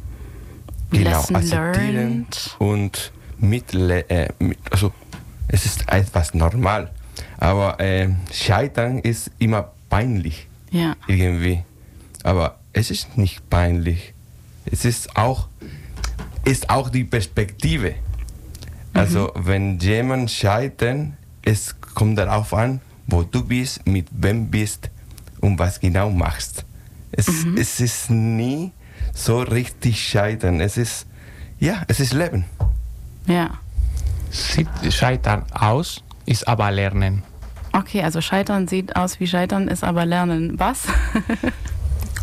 [0.91, 2.55] Lesson akzeptieren learned.
[2.57, 4.91] und mit, äh, mit, also
[5.47, 6.89] es ist etwas normal.
[7.37, 10.95] Aber äh, Scheitern ist immer peinlich Ja.
[11.07, 11.63] irgendwie.
[12.23, 14.13] Aber es ist nicht peinlich.
[14.65, 15.47] Es ist auch,
[16.43, 17.95] ist auch die Perspektive.
[18.93, 21.07] Also wenn jemand scheitert,
[21.41, 24.89] es kommt darauf an, wo du bist, mit wem bist
[25.39, 26.65] und was genau machst.
[27.11, 27.27] Es,
[27.57, 28.71] es ist nie
[29.13, 30.61] so richtig scheitern.
[30.61, 31.07] Es ist,
[31.59, 32.45] ja, es ist Leben.
[33.27, 33.51] Ja.
[34.29, 37.23] Sieht Scheitern aus, ist aber Lernen.
[37.73, 40.59] Okay, also Scheitern sieht aus wie Scheitern, ist aber Lernen.
[40.59, 40.83] Was?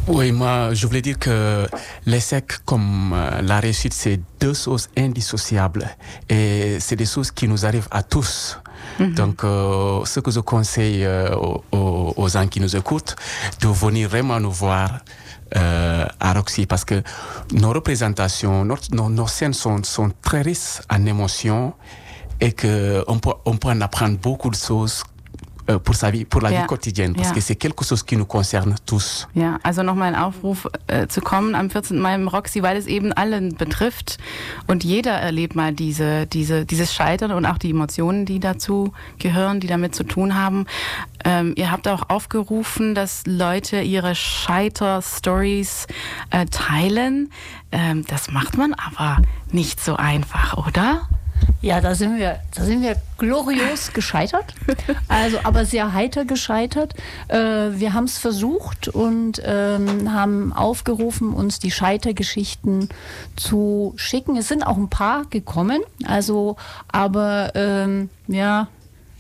[0.09, 1.67] Oui, moi, je voulais dire que
[2.07, 5.87] l'échec comme euh, la réussite, c'est deux choses indissociables.
[6.29, 8.59] Et c'est des choses qui nous arrivent à tous.
[9.01, 13.17] Donc, euh, ce que je conseille euh, aux, aux- aux gens qui nous écoutent,
[13.61, 15.01] de venir vraiment nous voir
[15.57, 17.03] euh, à Roxy, parce que
[17.53, 21.75] nos représentations, notre- nos, nos scènes sont, sont très riches en émotions
[22.41, 25.03] et qu'on peut, on peut en apprendre beaucoup de choses
[25.71, 26.61] euh, pour, sa vie, pour la Ja.
[26.63, 27.35] vie quotidienne, parce Ja.
[27.35, 29.29] que c'est quelque chose qui nous concerne tous.
[29.35, 31.99] Ja, also nochmal ein Aufruf äh, zu kommen am 14.
[31.99, 34.19] Mai im Roxy, weil es eben allen betrifft
[34.67, 39.61] und jeder erlebt mal diese, diese, dieses Scheitern und auch die Emotionen, die dazu gehören,
[39.61, 40.67] die damit zu tun haben.
[41.25, 45.87] Ähm, ihr habt auch aufgerufen, dass Leute ihre Scheiter-Stories
[46.31, 47.31] äh, teilen.
[47.73, 49.19] Ähm, das macht man aber
[49.53, 51.03] nicht so einfach, oder?
[51.61, 54.55] Ja, da sind wir, da sind wir glorios gescheitert.
[55.09, 56.95] Also, aber sehr heiter gescheitert.
[57.29, 62.89] Äh, wir haben es versucht und ähm, haben aufgerufen, uns die Scheitergeschichten
[63.37, 64.37] zu schicken.
[64.37, 65.83] Es sind auch ein paar gekommen.
[66.05, 66.57] Also,
[66.89, 68.69] aber ähm, ja.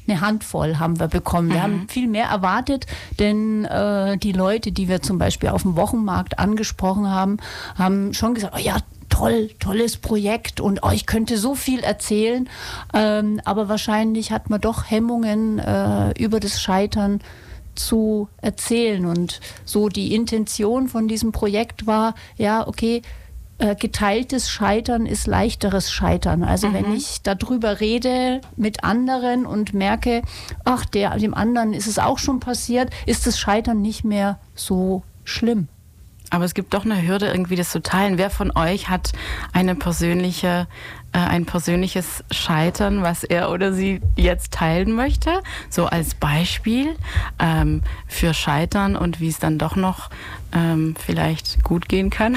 [0.07, 1.50] Eine Handvoll haben wir bekommen.
[1.50, 2.87] Wir haben viel mehr erwartet,
[3.18, 7.37] denn äh, die Leute, die wir zum Beispiel auf dem Wochenmarkt angesprochen haben,
[7.76, 8.78] haben schon gesagt, oh ja,
[9.18, 12.48] toll, tolles Projekt und euch könnte so viel erzählen.
[12.94, 17.20] Ähm, aber wahrscheinlich hat man doch Hemmungen äh, über das Scheitern
[17.74, 19.07] zu erzählen.
[19.07, 23.02] Und so die Intention von diesem Projekt war, ja, okay,
[23.59, 26.44] äh, geteiltes Scheitern ist leichteres Scheitern.
[26.44, 30.22] Also wenn ich darüber rede mit anderen und merke,
[30.64, 35.02] ach, der, dem anderen ist es auch schon passiert, ist das Scheitern nicht mehr so
[35.24, 35.66] schlimm.
[36.31, 38.19] Aber es gibt doch eine Hürde, irgendwie das zu teilen.
[38.19, 39.12] Wer von euch hat
[39.53, 40.67] eine persönliche,
[41.12, 45.43] äh, ein persönliches Scheitern, was er oder sie jetzt teilen möchte?
[45.71, 46.97] So als Beispiel
[47.38, 50.11] ähm, für Scheitern und wie es dann doch noch
[50.53, 52.37] ähm, vielleicht gut gehen kann.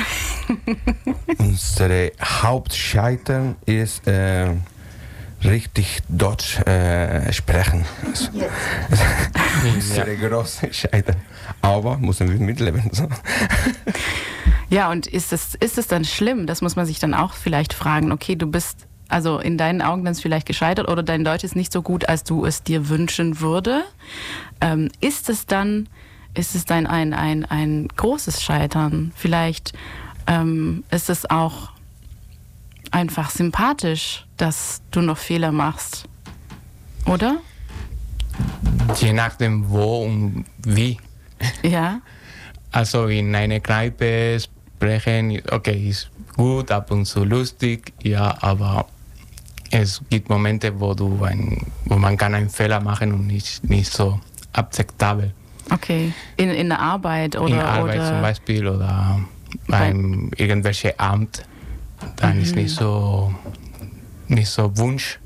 [1.37, 4.51] Unsere Hauptscheitern ist äh,
[5.43, 7.85] richtig Deutsch äh, sprechen.
[8.05, 8.29] Also,
[9.63, 11.17] unsere große Scheitern.
[11.61, 12.89] Aber müssen wir mitleben.
[12.91, 13.07] So.
[14.69, 16.47] Ja, und ist es, ist es dann schlimm?
[16.47, 18.11] Das muss man sich dann auch vielleicht fragen.
[18.11, 21.73] Okay, du bist also in deinen Augen dann vielleicht gescheitert oder dein Deutsch ist nicht
[21.73, 23.83] so gut, als du es dir wünschen würde.
[24.61, 25.89] Ähm, ist es dann,
[26.33, 29.11] ist es dann ein, ein, ein großes Scheitern?
[29.15, 29.73] Vielleicht
[30.27, 31.71] ähm, ist es auch
[32.91, 36.05] einfach sympathisch, dass du noch Fehler machst.
[37.05, 37.37] Oder?
[38.97, 40.97] Je nachdem wo und wie.
[41.63, 42.01] Ja.
[42.71, 48.85] Also in einer Kneipe sprechen, okay, ist gut, ab und zu lustig, ja, aber
[49.71, 53.91] es gibt Momente, wo, du ein, wo man kann einen Fehler machen und nicht, nicht
[53.91, 54.19] so
[54.53, 55.33] akzeptabel.
[55.71, 56.13] Okay.
[56.37, 57.47] In, in der Arbeit oder.
[57.47, 59.19] in der Arbeit oder zum Beispiel oder
[59.67, 61.43] beim irgendwelchen Amt,
[62.17, 63.33] dann ist nicht so,
[64.27, 65.19] nicht so Wunsch,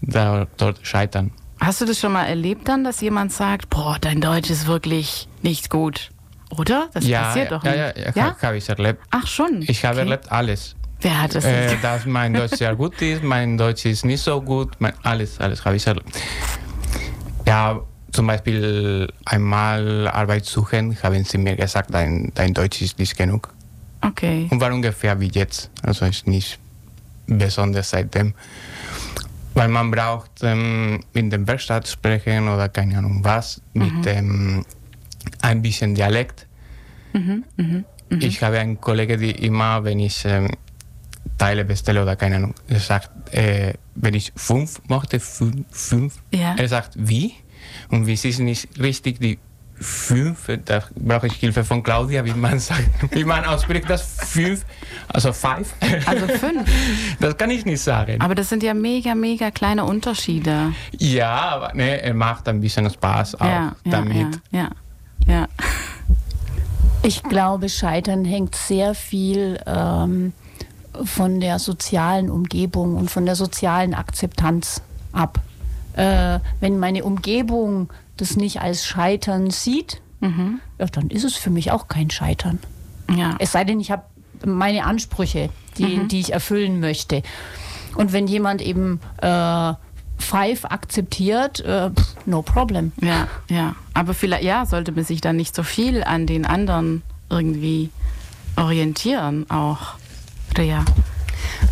[0.00, 1.30] da, dort scheitern.
[1.60, 5.28] Hast du das schon mal erlebt dann, dass jemand sagt, boah, dein Deutsch ist wirklich
[5.42, 6.10] nicht gut?
[6.56, 6.88] Oder?
[6.94, 7.98] Das ja, passiert ja, doch ja, nicht.
[7.98, 9.00] ja, ja, habe ich erlebt.
[9.10, 9.62] Ach schon.
[9.68, 10.04] Ich habe Okay.
[10.10, 10.74] erlebt alles.
[11.02, 14.40] Wer hat das Äh, dass mein Deutsch sehr gut ist, mein Deutsch ist nicht so
[14.40, 16.08] gut, mein, alles, alles habe ich erlebt.
[17.46, 17.80] Ja,
[18.12, 23.48] zum Beispiel einmal Arbeit suchen, haben sie mir gesagt, dein, dein Deutsch ist nicht genug.
[24.02, 24.48] Okay.
[24.50, 25.70] Und war ungefähr wie jetzt.
[25.82, 26.58] Also ist nicht
[27.26, 28.34] besonders seitdem.
[29.54, 34.64] Weil man braucht ähm, mit dem Werkstatt sprechen oder keine Ahnung was, mit ähm,
[35.42, 36.46] ein bisschen Dialekt.
[38.20, 40.48] Ich habe einen Kollegen, die immer, wenn ich ähm,
[41.36, 46.54] Teile bestelle oder keine Ahnung, er sagt, äh, wenn ich fünf mochte, fünf, fünf Ja.
[46.56, 47.34] er sagt, wie?
[47.88, 49.38] Und wie es ist nicht richtig die
[49.80, 54.64] fünf, da brauche ich Hilfe von Claudia, wie man sagt, wie man ausspricht das fünf,
[55.08, 55.72] also five.
[56.06, 56.70] Also fünf.
[57.18, 58.20] Das kann ich nicht sagen.
[58.20, 60.72] Aber das sind ja mega, mega kleine Unterschiede.
[60.98, 64.40] ja, aber ne, er macht ein bisschen Spaß auch ja, ja, damit.
[64.50, 64.70] ja,
[65.26, 65.48] ja, ja.
[67.02, 70.34] Ich glaube, Scheitern hängt sehr viel ähm,
[71.04, 75.40] von der sozialen Umgebung und von der sozialen Akzeptanz ab.
[75.94, 77.88] Äh, wenn meine Umgebung
[78.20, 82.58] das nicht als Scheitern sieht, ja, dann ist es für mich auch kein Scheitern.
[83.10, 83.36] ja.
[83.38, 84.04] Es sei denn, ich habe
[84.44, 87.22] meine Ansprüche, die, die ich erfüllen möchte.
[87.94, 89.72] Und wenn jemand eben äh,
[90.18, 91.90] Five akzeptiert, äh,
[92.26, 92.92] no problem.
[93.00, 93.74] Ja, ja.
[93.94, 97.90] Aber vielleicht, ja, sollte man sich dann nicht so viel an den anderen irgendwie
[98.56, 99.94] orientieren auch.
[100.56, 100.80] Rea.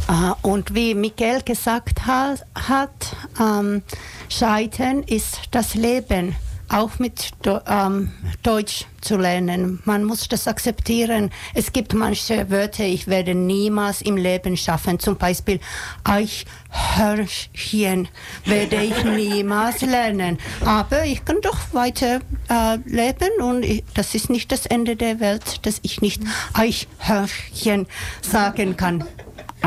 [0.09, 3.83] Äh, Und wie Miguel gesagt ha hat, ähm,
[4.29, 6.37] Scheitern ist das Leben,
[6.71, 7.31] auch mit
[7.67, 9.81] ähm, Deutsch zu lernen.
[9.85, 11.31] Man muss das akzeptieren.
[11.55, 14.99] Es gibt manche Wörter, ich werde niemals im Leben schaffen.
[14.99, 15.61] Zum Beispiel
[16.05, 18.09] Eichhörnchen
[18.45, 20.37] werde ich niemals lernen.
[20.65, 25.21] Aber ich kann doch weiter äh, leben und ich, das ist nicht das Ende der
[25.21, 26.21] Welt, dass ich nicht
[26.53, 27.87] Eichhörnchen
[28.21, 29.05] sagen kann.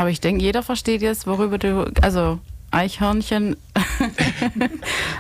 [0.02, 2.40] Aber ich denke, jeder versteht jetzt, worüber du, also
[2.72, 3.56] Eichhörnchen.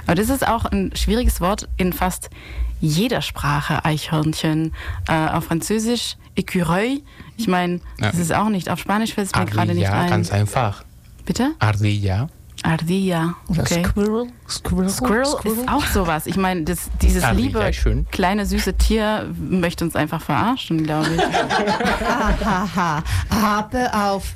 [0.08, 2.32] Aber das ist auch ein schwieriges Wort in fast
[2.80, 4.74] jeder Sprache, Eichhörnchen.
[5.08, 7.02] Äh, auf Französisch, Écureuil.
[7.38, 8.10] Ich meine, Ja.
[8.10, 8.70] das ist auch nicht.
[8.72, 10.10] Auf Spanisch fällt es mir gerade nicht ein.
[10.10, 10.84] ganz einfach.
[11.26, 11.52] Bitte?
[11.60, 12.28] Ardilla.
[12.64, 13.36] Ardilla.
[13.50, 13.84] Oder Okay.
[13.86, 14.28] Squirrel.
[14.50, 14.90] Squirrel.
[14.90, 16.26] Squirrel ist auch sowas.
[16.26, 18.08] Ich meine, dieses Ardilla liebe, schön.
[18.12, 21.22] kleine, süße Tier möchte uns einfach verarschen, glaube ich.
[21.22, 23.04] Hahaha.
[23.30, 24.34] Aber auf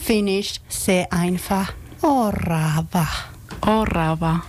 [0.00, 1.72] Finnisch sehr einfach.
[2.02, 3.06] Orava.
[3.62, 4.42] Orava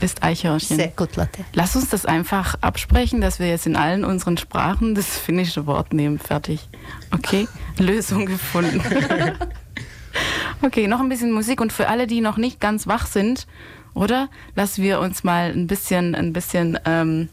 [0.00, 0.76] ist Eichhörnchen.
[0.76, 1.44] Sehr gut, Leute.
[1.52, 5.92] Lass uns das einfach absprechen, dass wir jetzt in allen unseren Sprachen das finnische Wort
[5.92, 6.18] nehmen.
[6.18, 6.68] Fertig.
[7.12, 7.48] Okay?
[7.78, 8.82] Lösung gefunden.
[10.62, 13.46] okay, noch ein bisschen Musik und für alle, die noch nicht ganz wach sind,
[13.94, 14.28] oder?
[14.54, 17.28] Lassen wir uns mal ein bisschen, ein bisschen, ähm,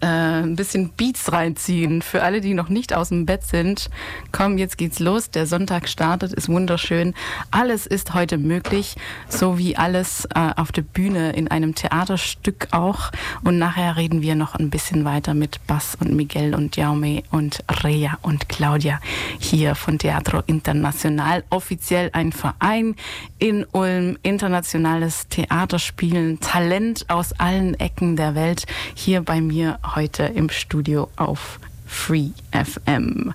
[0.00, 0.06] äh,
[0.42, 2.02] ein bisschen Beats reinziehen.
[2.02, 3.90] Für alle, die noch nicht aus dem Bett sind,
[4.32, 5.30] komm, jetzt geht's los.
[5.30, 7.14] Der Sonntag startet, ist wunderschön.
[7.50, 8.96] Alles ist heute möglich,
[9.28, 13.10] so wie alles äh, auf der Bühne in einem Theaterstück auch.
[13.44, 17.64] Und nachher reden wir noch ein bisschen weiter mit Bass und Miguel und Jaume und
[17.82, 19.00] Rea und Claudia
[19.38, 21.44] hier von Teatro Internacional.
[21.50, 22.94] Offiziell ein Verein
[23.38, 28.66] in Ulm, internationales Theaterspielen, Talent aus allen Ecken der Welt.
[28.94, 33.32] Hier bei mir heute im Studio auf Free FM.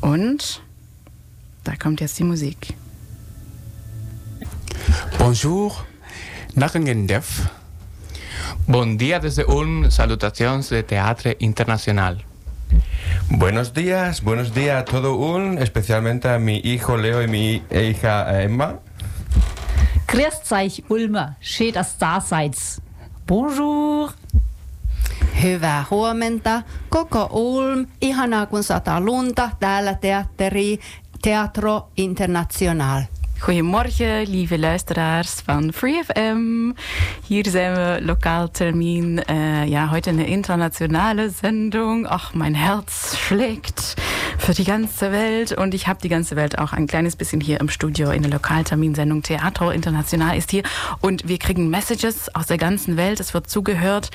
[0.00, 0.62] Und
[1.64, 2.74] da kommt jetzt die Musik.
[5.18, 5.72] Bonjour,
[6.54, 7.48] Narengendef.
[8.66, 12.18] Bon dia desde Ulm, salutacions de Teatre Internacional.
[13.28, 18.42] Buenos días, buenos días a todo Ulm, especialmente a mi hijo Leo y mi hija
[18.42, 18.78] Emma.
[20.06, 21.36] Grüßt euch, Ulmer.
[21.40, 22.56] Schön, dass da seid.
[23.26, 24.12] Bonjour.
[25.42, 26.62] Hyvää huomenta.
[26.88, 27.86] Koko Ulm.
[28.00, 29.50] Ihanaa, kun sataa lunta.
[29.60, 30.78] Täällä teatteri
[31.22, 33.02] Teatro International.
[33.44, 36.74] Goedemorgen, lieve luisteraars van Free FM.
[37.26, 39.18] Hier zijn we, Lokaltermin.
[39.18, 42.06] Äh, ja, heute eine internationale Sendung.
[42.08, 43.96] Ach, mein Herz schlägt
[44.38, 45.52] für die ganze Welt.
[45.52, 48.30] Und ich habe die ganze Welt auch ein kleines bisschen hier im Studio in der
[48.30, 49.22] Lokalterminsendung.
[49.22, 50.62] Theater International ist hier.
[51.00, 53.20] Und wir kriegen Messages aus der ganzen Welt.
[53.20, 54.10] Es wird zugehört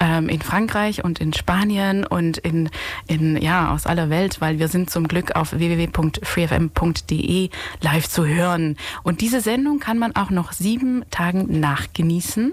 [0.00, 2.68] ähm, in Frankreich und in Spanien und in,
[3.06, 8.71] in, ja, aus aller Welt, weil wir sind zum Glück auf www.freefm.de live zu hören.
[9.02, 12.52] Und diese Sendung kann man auch noch sieben Tagen nachgenießen.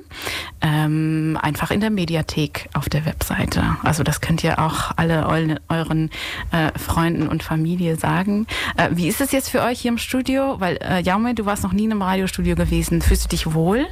[0.62, 3.64] Ähm, einfach in der Mediathek auf der Webseite.
[3.84, 5.28] Also das könnt ihr auch alle
[5.70, 6.10] euren,
[6.52, 8.48] äh, Freunden und Familie sagen.
[8.78, 10.60] Äh, wie ist es jetzt für euch hier im Studio?
[10.60, 13.02] Weil, äh, Jaume, du warst noch nie in einem Radiostudio gewesen.
[13.02, 13.88] Fühlst du dich wohl?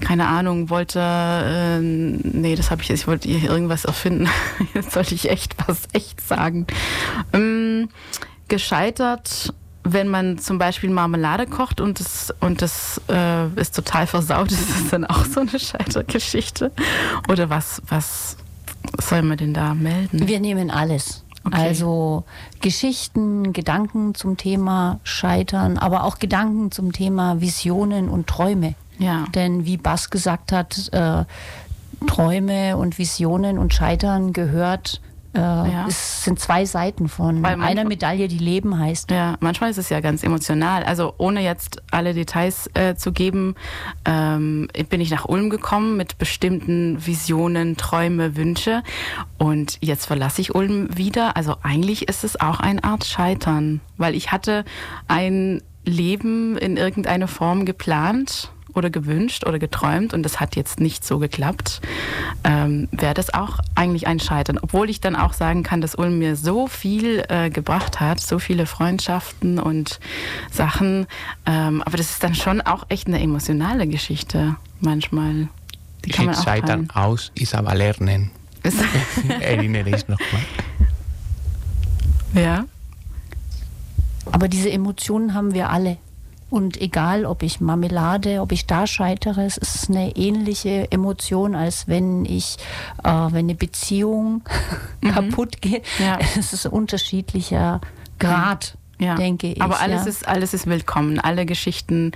[0.00, 4.30] keine Ahnung, wollte, äh, nee, das habe ich jetzt, ich wollte hier irgendwas erfinden.
[4.74, 6.66] Jetzt sollte ich echt was echt sagen.
[7.34, 7.90] Ähm,
[8.50, 14.52] gescheitert, wenn man zum Beispiel Marmelade kocht und das, und das äh, ist total versaut,
[14.52, 16.70] ist das dann auch so eine Scheitergeschichte?
[17.28, 18.36] Oder was, was
[19.00, 20.28] soll man denn da melden?
[20.28, 21.24] Wir nehmen alles.
[21.44, 21.56] Okay.
[21.56, 22.24] Also
[22.60, 28.74] Geschichten, Gedanken zum Thema Scheitern, aber auch Gedanken zum Thema Visionen und Träume.
[28.98, 29.24] Ja.
[29.34, 31.24] Denn wie Bas gesagt hat, äh,
[32.06, 35.00] Träume und Visionen und Scheitern gehört,
[35.32, 39.10] äh, es sind zwei Seiten von Weil einer Medaille, die Leben heißt.
[39.10, 40.82] Ja, manchmal ist es ja ganz emotional.
[40.82, 43.54] Also ohne jetzt alle Details äh, zu geben,
[44.04, 48.82] ähm, bin ich nach Ulm gekommen mit bestimmten Visionen, Träume, Wünsche.
[49.38, 51.36] Und jetzt verlasse ich Ulm wieder.
[51.36, 54.64] Also eigentlich ist es auch eine Art Scheitern, weil ich hatte
[55.06, 61.04] ein Leben in irgendeiner Form geplant oder gewünscht oder geträumt und das hat jetzt nicht
[61.04, 61.82] so geklappt,
[62.44, 64.58] ähm, wäre das auch eigentlich ein Scheitern.
[64.60, 68.38] Obwohl ich dann auch sagen kann, dass Ulm mir so viel äh, gebracht hat, so
[68.38, 70.00] viele Freundschaften und
[70.50, 71.06] Sachen.
[71.44, 75.48] Ähm, aber das ist dann schon auch echt eine emotionale Geschichte manchmal.
[76.06, 77.06] Die kann man auch Scheitern teilen.
[77.06, 78.30] aus, ist aber Lernen.
[79.40, 80.42] Erinnere ich nochmal.
[82.34, 82.64] ja.
[84.32, 85.98] Aber diese Emotionen haben wir alle.
[86.50, 91.86] Und egal, ob ich Marmelade, ob ich da scheitere, es ist eine ähnliche Emotion, als
[91.86, 92.56] wenn ich,
[93.04, 94.42] äh, wenn eine Beziehung
[95.00, 95.84] kaputt geht.
[95.98, 96.04] Mhm.
[96.04, 96.18] Ja.
[96.36, 97.80] Es ist ein unterschiedlicher
[98.18, 99.14] Grad, Ja.
[99.14, 99.62] denke ich.
[99.62, 100.10] Aber alles, ja.
[100.10, 101.18] ist, alles ist willkommen.
[101.18, 102.12] Alle Geschichten,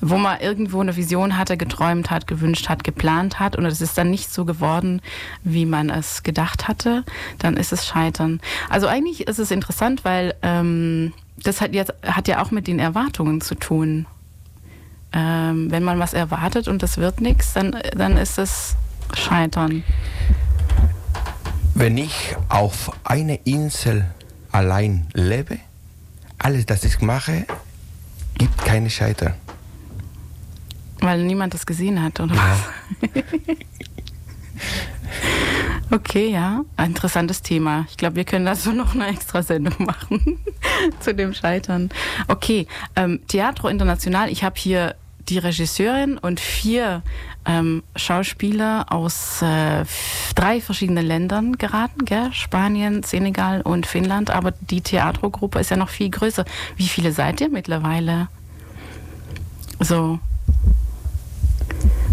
[0.00, 3.98] wo man irgendwo eine Vision hatte, geträumt hat, gewünscht hat, geplant hat und es ist
[3.98, 5.02] dann nicht so geworden,
[5.42, 7.04] wie man es gedacht hatte,
[7.38, 8.40] dann ist es Scheitern.
[8.68, 11.12] Also eigentlich ist es interessant, weil ähm,
[11.42, 14.06] das hat, jetzt, hat ja auch mit den Erwartungen zu tun.
[15.12, 18.76] Ähm, wenn man was erwartet und das wird nichts, dann, dann ist es
[19.14, 19.82] Scheitern.
[21.74, 24.04] Wenn ich auf einer Insel
[24.52, 25.58] allein lebe,
[26.40, 27.46] alles, das ich mache,
[28.38, 29.34] gibt keine Scheitern.
[31.00, 32.58] Weil niemand das gesehen hat, oder was?
[35.92, 37.84] Okay, ja, ein interessantes Thema.
[37.90, 40.38] Ich glaube, wir können dazu noch eine extra Sendung machen
[41.00, 41.88] zu dem Scheitern.
[42.28, 44.30] Okay, ähm, Teatro International.
[44.30, 44.94] Ich habe hier
[45.28, 47.02] die Regisseurin und vier
[47.46, 49.84] ähm, Schauspieler aus äh,
[50.34, 52.32] drei verschiedenen Ländern geraten, gell?
[52.32, 54.30] Spanien, Senegal und Finnland.
[54.30, 56.44] Aber die Theatrogruppe ist ja noch viel größer.
[56.76, 58.28] Wie viele seid ihr mittlerweile?
[59.78, 60.18] So.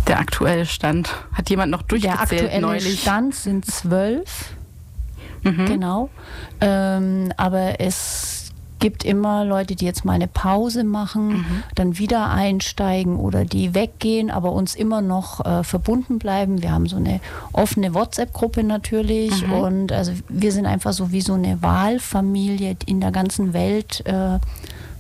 [0.08, 1.14] Der aktuelle Stand.
[1.34, 3.02] Hat jemand noch Der durchgezählt aktuelle neulich?
[3.02, 4.54] Stand sind zwölf,
[5.44, 5.66] Mhm.
[5.66, 6.10] genau.
[6.62, 8.37] Ähm, aber es
[8.80, 11.64] gibt immer Leute, die jetzt mal eine Pause machen, Mhm.
[11.76, 16.62] dann wieder einsteigen oder die weggehen, aber uns immer noch äh, verbunden bleiben.
[16.62, 17.20] Wir haben so eine
[17.54, 19.54] offene WhatsApp-Gruppe natürlich Mhm.
[19.54, 24.40] und also wir sind einfach so wie so eine Wahlfamilie in der ganzen Welt äh,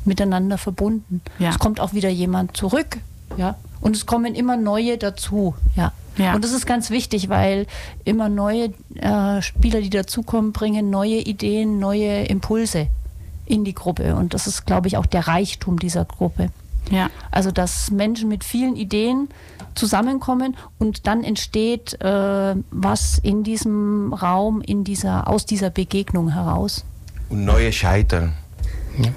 [0.05, 1.21] miteinander verbunden.
[1.39, 1.49] Ja.
[1.49, 2.97] Es kommt auch wieder jemand zurück,
[3.37, 3.55] ja.
[3.81, 5.91] Und es kommen immer neue dazu, ja.
[6.17, 6.33] Ja.
[6.33, 7.67] Und das ist ganz wichtig, weil
[8.03, 12.87] immer neue äh, Spieler, die dazukommen, bringen neue Ideen, neue Impulse
[13.47, 14.15] in die Gruppe.
[14.15, 16.49] Und das ist, glaube ich, auch der Reichtum dieser Gruppe.
[16.91, 17.09] Ja.
[17.31, 19.29] Also, dass Menschen mit vielen Ideen
[19.75, 26.85] zusammenkommen und dann entsteht äh, was in diesem Raum, in dieser, aus dieser Begegnung heraus.
[27.29, 28.33] Und neue Scheitern.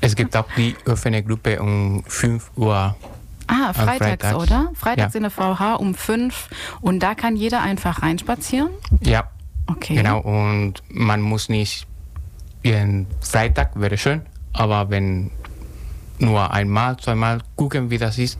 [0.00, 2.96] Es gibt auch die offene Gruppe um 5 Uhr.
[3.46, 4.34] Ah, freitags, Freitags.
[4.34, 4.70] oder?
[4.74, 5.18] Freitags Ja.
[5.18, 6.48] in der VH um fünf
[6.82, 8.68] und da kann jeder einfach reinspazieren.
[9.00, 9.30] Ja,
[9.68, 9.94] Okay.
[9.94, 10.20] genau.
[10.20, 11.86] Und man muss nicht
[12.62, 15.30] jeden Freitag, wäre schön, aber wenn
[16.18, 18.38] nur einmal, zweimal gucken, wie das ist,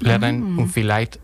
[0.00, 1.18] lernen und vielleicht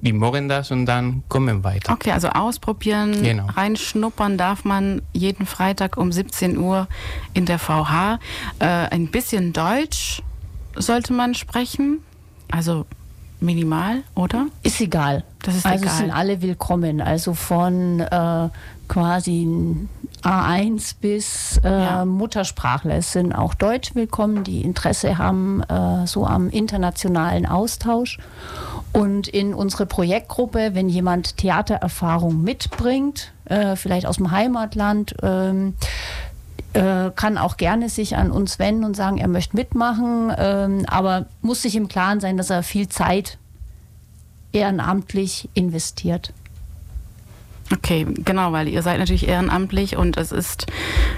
[0.00, 1.92] die morgen das und dann kommen weiter.
[1.92, 3.46] Okay, also ausprobieren, Genau.
[3.46, 6.86] reinschnuppern darf man jeden Freitag um 17 Uhr
[7.34, 8.18] in der VH.
[8.60, 10.22] Äh, ein bisschen Deutsch
[10.76, 11.98] sollte man sprechen,
[12.50, 12.86] also
[13.40, 14.46] minimal, oder?
[14.62, 15.24] Ist egal.
[15.42, 15.96] Das ist also egal.
[15.96, 17.00] sind alle willkommen.
[17.00, 18.48] Also von äh,
[18.88, 19.46] quasi
[20.22, 22.04] A1 bis äh, Ja.
[22.04, 22.96] Muttersprachler.
[22.96, 28.18] Es sind auch Deutsch willkommen, die Interesse haben äh, so am internationalen Austausch.
[28.92, 35.74] Und in unsere Projektgruppe, wenn jemand Theatererfahrung mitbringt, äh, vielleicht aus dem Heimatland, ähm,
[36.74, 41.26] äh, kann auch gerne sich an uns wenden und sagen, er möchte mitmachen, ähm, aber
[41.40, 43.38] muss sich im Klaren sein, dass er viel Zeit
[44.52, 46.32] ehrenamtlich investiert.
[47.72, 50.66] Okay, genau, weil ihr seid natürlich ehrenamtlich und es ist,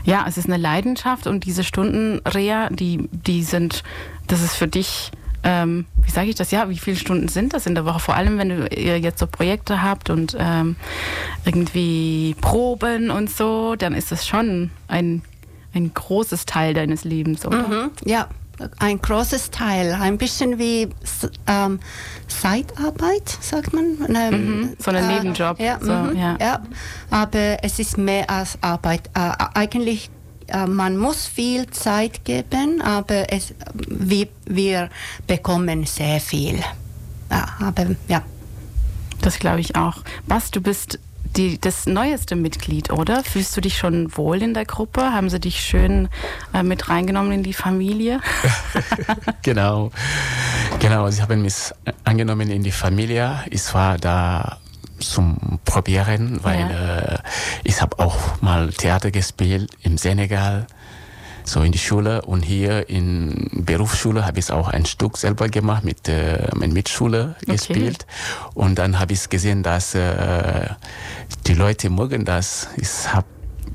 [0.05, 3.85] ja, es ist eine Leidenschaft und diese Stunden, Rea, die, die sind,
[4.27, 5.13] das ist für dich,
[5.45, 8.01] ähm, wie sage ich das, ja, wie viele Stunden sind das in der Woche?
[8.01, 10.75] Vor allem, wenn ihr jetzt so Projekte habt und ähm,
[11.45, 15.23] irgendwie Proben und so, dann ist das schon ein,
[15.75, 17.66] ein großes Teil deines Lebens, oder?
[17.68, 18.29] Mhm, ja,
[18.79, 19.95] ein großes Teil.
[19.95, 20.89] Ein bisschen wie
[21.47, 21.81] ähm,
[22.29, 23.97] Zeitarbeit, sagt man.
[24.14, 26.37] Ähm, Mhm, so ein Nebenjob, Ja, so, mhm, ja.
[26.41, 26.62] ja,
[27.11, 29.09] aber es ist mehr als Arbeit.
[29.14, 30.11] Äh, eigentlich,
[30.49, 33.55] äh, man muss viel Zeit geben, aber es,
[33.89, 34.91] wir, wir
[35.27, 36.61] bekommen sehr viel.
[37.31, 38.23] Ja, aber ja.
[39.23, 40.03] Das glaube ich auch.
[40.27, 40.99] Bas, du bist
[41.37, 43.22] die, das neueste Mitglied, oder?
[43.24, 45.01] Fühlst du dich schon wohl in der Gruppe?
[45.12, 46.09] Haben sie dich schön
[46.53, 48.20] äh, mit reingenommen in die Familie?
[49.43, 49.91] genau.
[50.81, 51.72] Genau, sie haben mich
[52.05, 53.41] angenommen in die Familie.
[53.51, 54.59] Ich war da
[54.99, 56.99] zum Probieren, weil Ja.
[56.99, 57.18] äh,
[57.64, 60.66] ich habe auch mal Theater gespielt im Senegal,
[61.51, 65.83] so in die Schule und hier in Berufsschule habe ich auch ein Stück selber gemacht
[65.85, 67.53] mit äh, meiner Mitschule Okay.
[67.53, 68.07] gespielt
[68.55, 70.69] und dann habe ich gesehen, dass äh,
[71.47, 72.69] die Leute mögen das.
[72.77, 73.27] Ich habe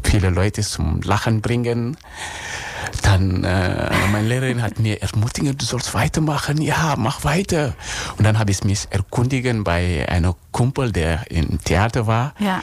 [0.03, 1.97] viele Leute zum Lachen bringen.
[3.01, 6.61] Dann äh, meine Lehrerin hat mir ermutigt, du sollst weitermachen.
[6.61, 7.73] Ja, mach weiter.
[8.17, 12.33] Und dann habe ich mich erkundigen bei einem Kumpel, der im Theater war.
[12.39, 12.61] Ja.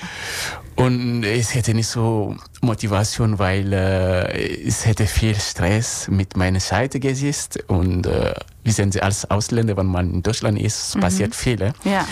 [0.77, 6.99] Und ich hätte nicht so Motivation, weil äh, es hätte viel Stress mit meiner Seite
[6.99, 7.63] gesetzt.
[7.69, 11.73] Und äh, wissen Sie, als Ausländer, wenn man in Deutschland ist, passiert viel.
[11.85, 12.07] Ja.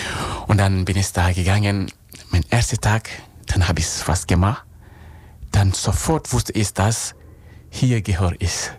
[0.46, 1.90] Und dann bin ich da gegangen,
[2.30, 3.08] mein erster Tag,
[3.46, 4.64] dann habe ich was gemacht.
[5.52, 7.14] Dann sofort wusste ich, dass
[7.70, 8.70] hier gehöre ich.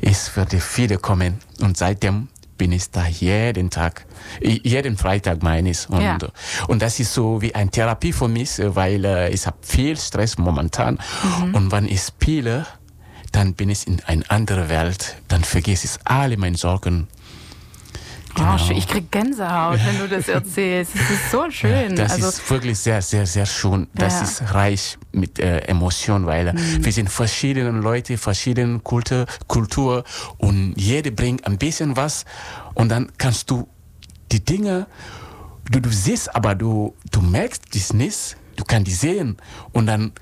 [0.00, 1.38] Es würde viele kommen.
[1.60, 2.28] Und seitdem
[2.60, 4.04] bin ich da jeden Tag,
[4.42, 5.88] jeden Freitag meine ich.
[5.88, 6.18] Und, Ja.
[6.68, 10.36] und das ist so wie eine Therapie für mich, weil äh, ich habe viel Stress
[10.36, 10.98] momentan.
[11.54, 12.66] Und wenn ich spiele,
[13.32, 15.16] dann bin ich in eine andere Welt.
[15.28, 17.08] Dann vergesse ich alle meine Sorgen.
[18.38, 18.76] Oh, schön.
[18.76, 20.92] ich krieg Gänsehaut, wenn du das erzählst.
[20.94, 21.96] Es ist so schön.
[21.96, 23.88] Das also, ist wirklich sehr, sehr, sehr schön.
[23.94, 24.22] Das Ja.
[24.22, 30.04] ist reich mit äh, Emotionen, weil äh, wir sind verschiedene Leute, verschiedene Kultur, Kultur
[30.38, 32.24] und jeder bringt ein bisschen was
[32.74, 33.68] und dann kannst du
[34.32, 34.86] die Dinge,
[35.70, 39.36] du, du siehst, aber du, du merkst das nicht, du kannst die sehen
[39.72, 40.12] und dann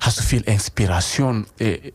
[0.00, 1.46] hast du viel Inspiration.
[1.58, 1.92] Äh,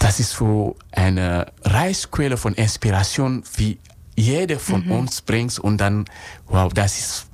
[0.00, 3.78] Das ist so eine Reichsquelle von Inspiration, wie
[4.18, 6.04] jeder von uns bringt und dann,
[6.48, 7.26] wow, das ist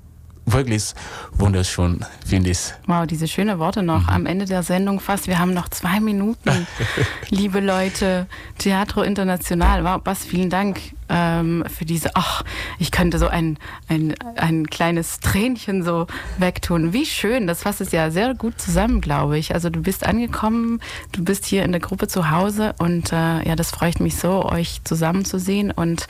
[0.47, 0.93] wirklich
[1.33, 2.59] wunderschön, finde ich.
[2.87, 5.27] wow, diese schönen Worte noch am Ende der Sendung fast.
[5.27, 6.67] Wir haben noch zwei Minuten,
[7.31, 8.27] liebe Leute.
[8.59, 9.85] Teatro International.
[9.85, 12.11] Wow, Bas, vielen Dank ähm, für diese.
[12.15, 12.43] Ach,
[12.79, 16.07] ich könnte so ein, ein, ein kleines Tränchen so
[16.39, 16.93] wegtun.
[16.93, 17.47] Wie schön.
[17.47, 19.55] Das fasst es ja sehr gut zusammen, glaube ich.
[19.55, 20.81] Also du bist angekommen,
[21.13, 24.45] du bist hier in der Gruppe zu Hause und äh, ja, das freut mich so,
[24.45, 25.71] euch zusammenzusehen.
[25.71, 26.07] Und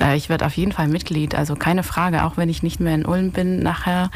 [0.00, 1.34] äh, ich werde auf jeden Fall Mitglied.
[1.34, 4.10] Also keine Frage, auch wenn ich nicht mehr in Ulm bin nachher.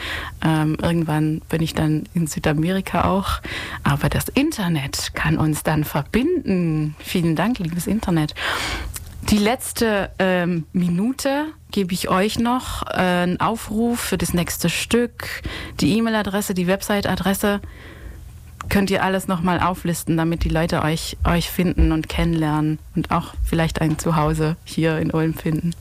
[0.44, 3.40] Ähm, irgendwann bin ich dann in Südamerika auch.
[3.84, 6.94] Aber das Internet kann uns dann verbinden.
[6.98, 8.34] Vielen Dank, liebes Internet.
[9.30, 15.42] Die letzte ähm, Minute gebe ich euch noch äh, einen Aufruf für das nächste Stück,
[15.80, 17.60] die E-Mail-Adresse, die Website-Adresse.
[18.68, 23.34] Könnt ihr alles nochmal auflisten, damit die Leute euch, euch finden und kennenlernen und auch
[23.44, 25.74] vielleicht ein Zuhause hier in Ulm finden.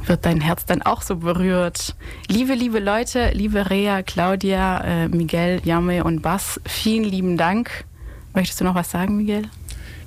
[0.06, 1.96] wird dein Herz dann auch so berührt.
[2.28, 7.86] Liebe, liebe Leute, liebe Rea, Claudia, äh, Miguel, Jame und Bas, vielen lieben Dank.
[8.34, 9.44] Möchtest du noch was sagen, Miguel?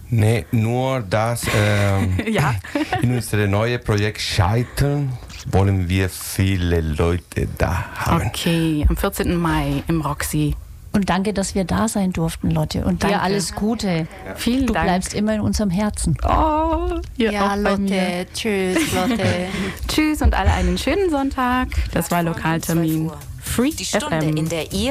[0.08, 2.54] Nee, nur dass ähm, Ja.
[3.00, 5.12] in unserem neuen Projekt Scheitern
[5.52, 8.26] wollen wir viele Leute da haben.
[8.26, 9.36] Okay, am 14.
[9.36, 10.54] Mai im Roxy.
[10.92, 12.84] Und danke, dass wir da sein durften, Lotte.
[12.84, 13.16] Und Danke.
[13.16, 14.08] dir alles Gute.
[14.36, 14.86] Vielen Du Dank.
[14.86, 16.16] bleibst immer in unserem Herzen.
[16.24, 17.90] Oh, ihr Ja, auch bei mir.
[18.18, 18.26] Lotte.
[18.34, 19.24] Tschüss, Lotte.
[19.88, 21.68] Tschüss und alle einen schönen Sonntag.
[21.92, 23.10] Das war Lokaltermin.
[23.42, 24.36] Free Die Stunde, FM.
[24.36, 24.88] in der ihr